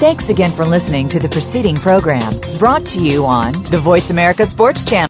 [0.06, 4.46] Thanks again for listening to the preceding program brought to you on the Voice America
[4.46, 5.04] Sports Channel.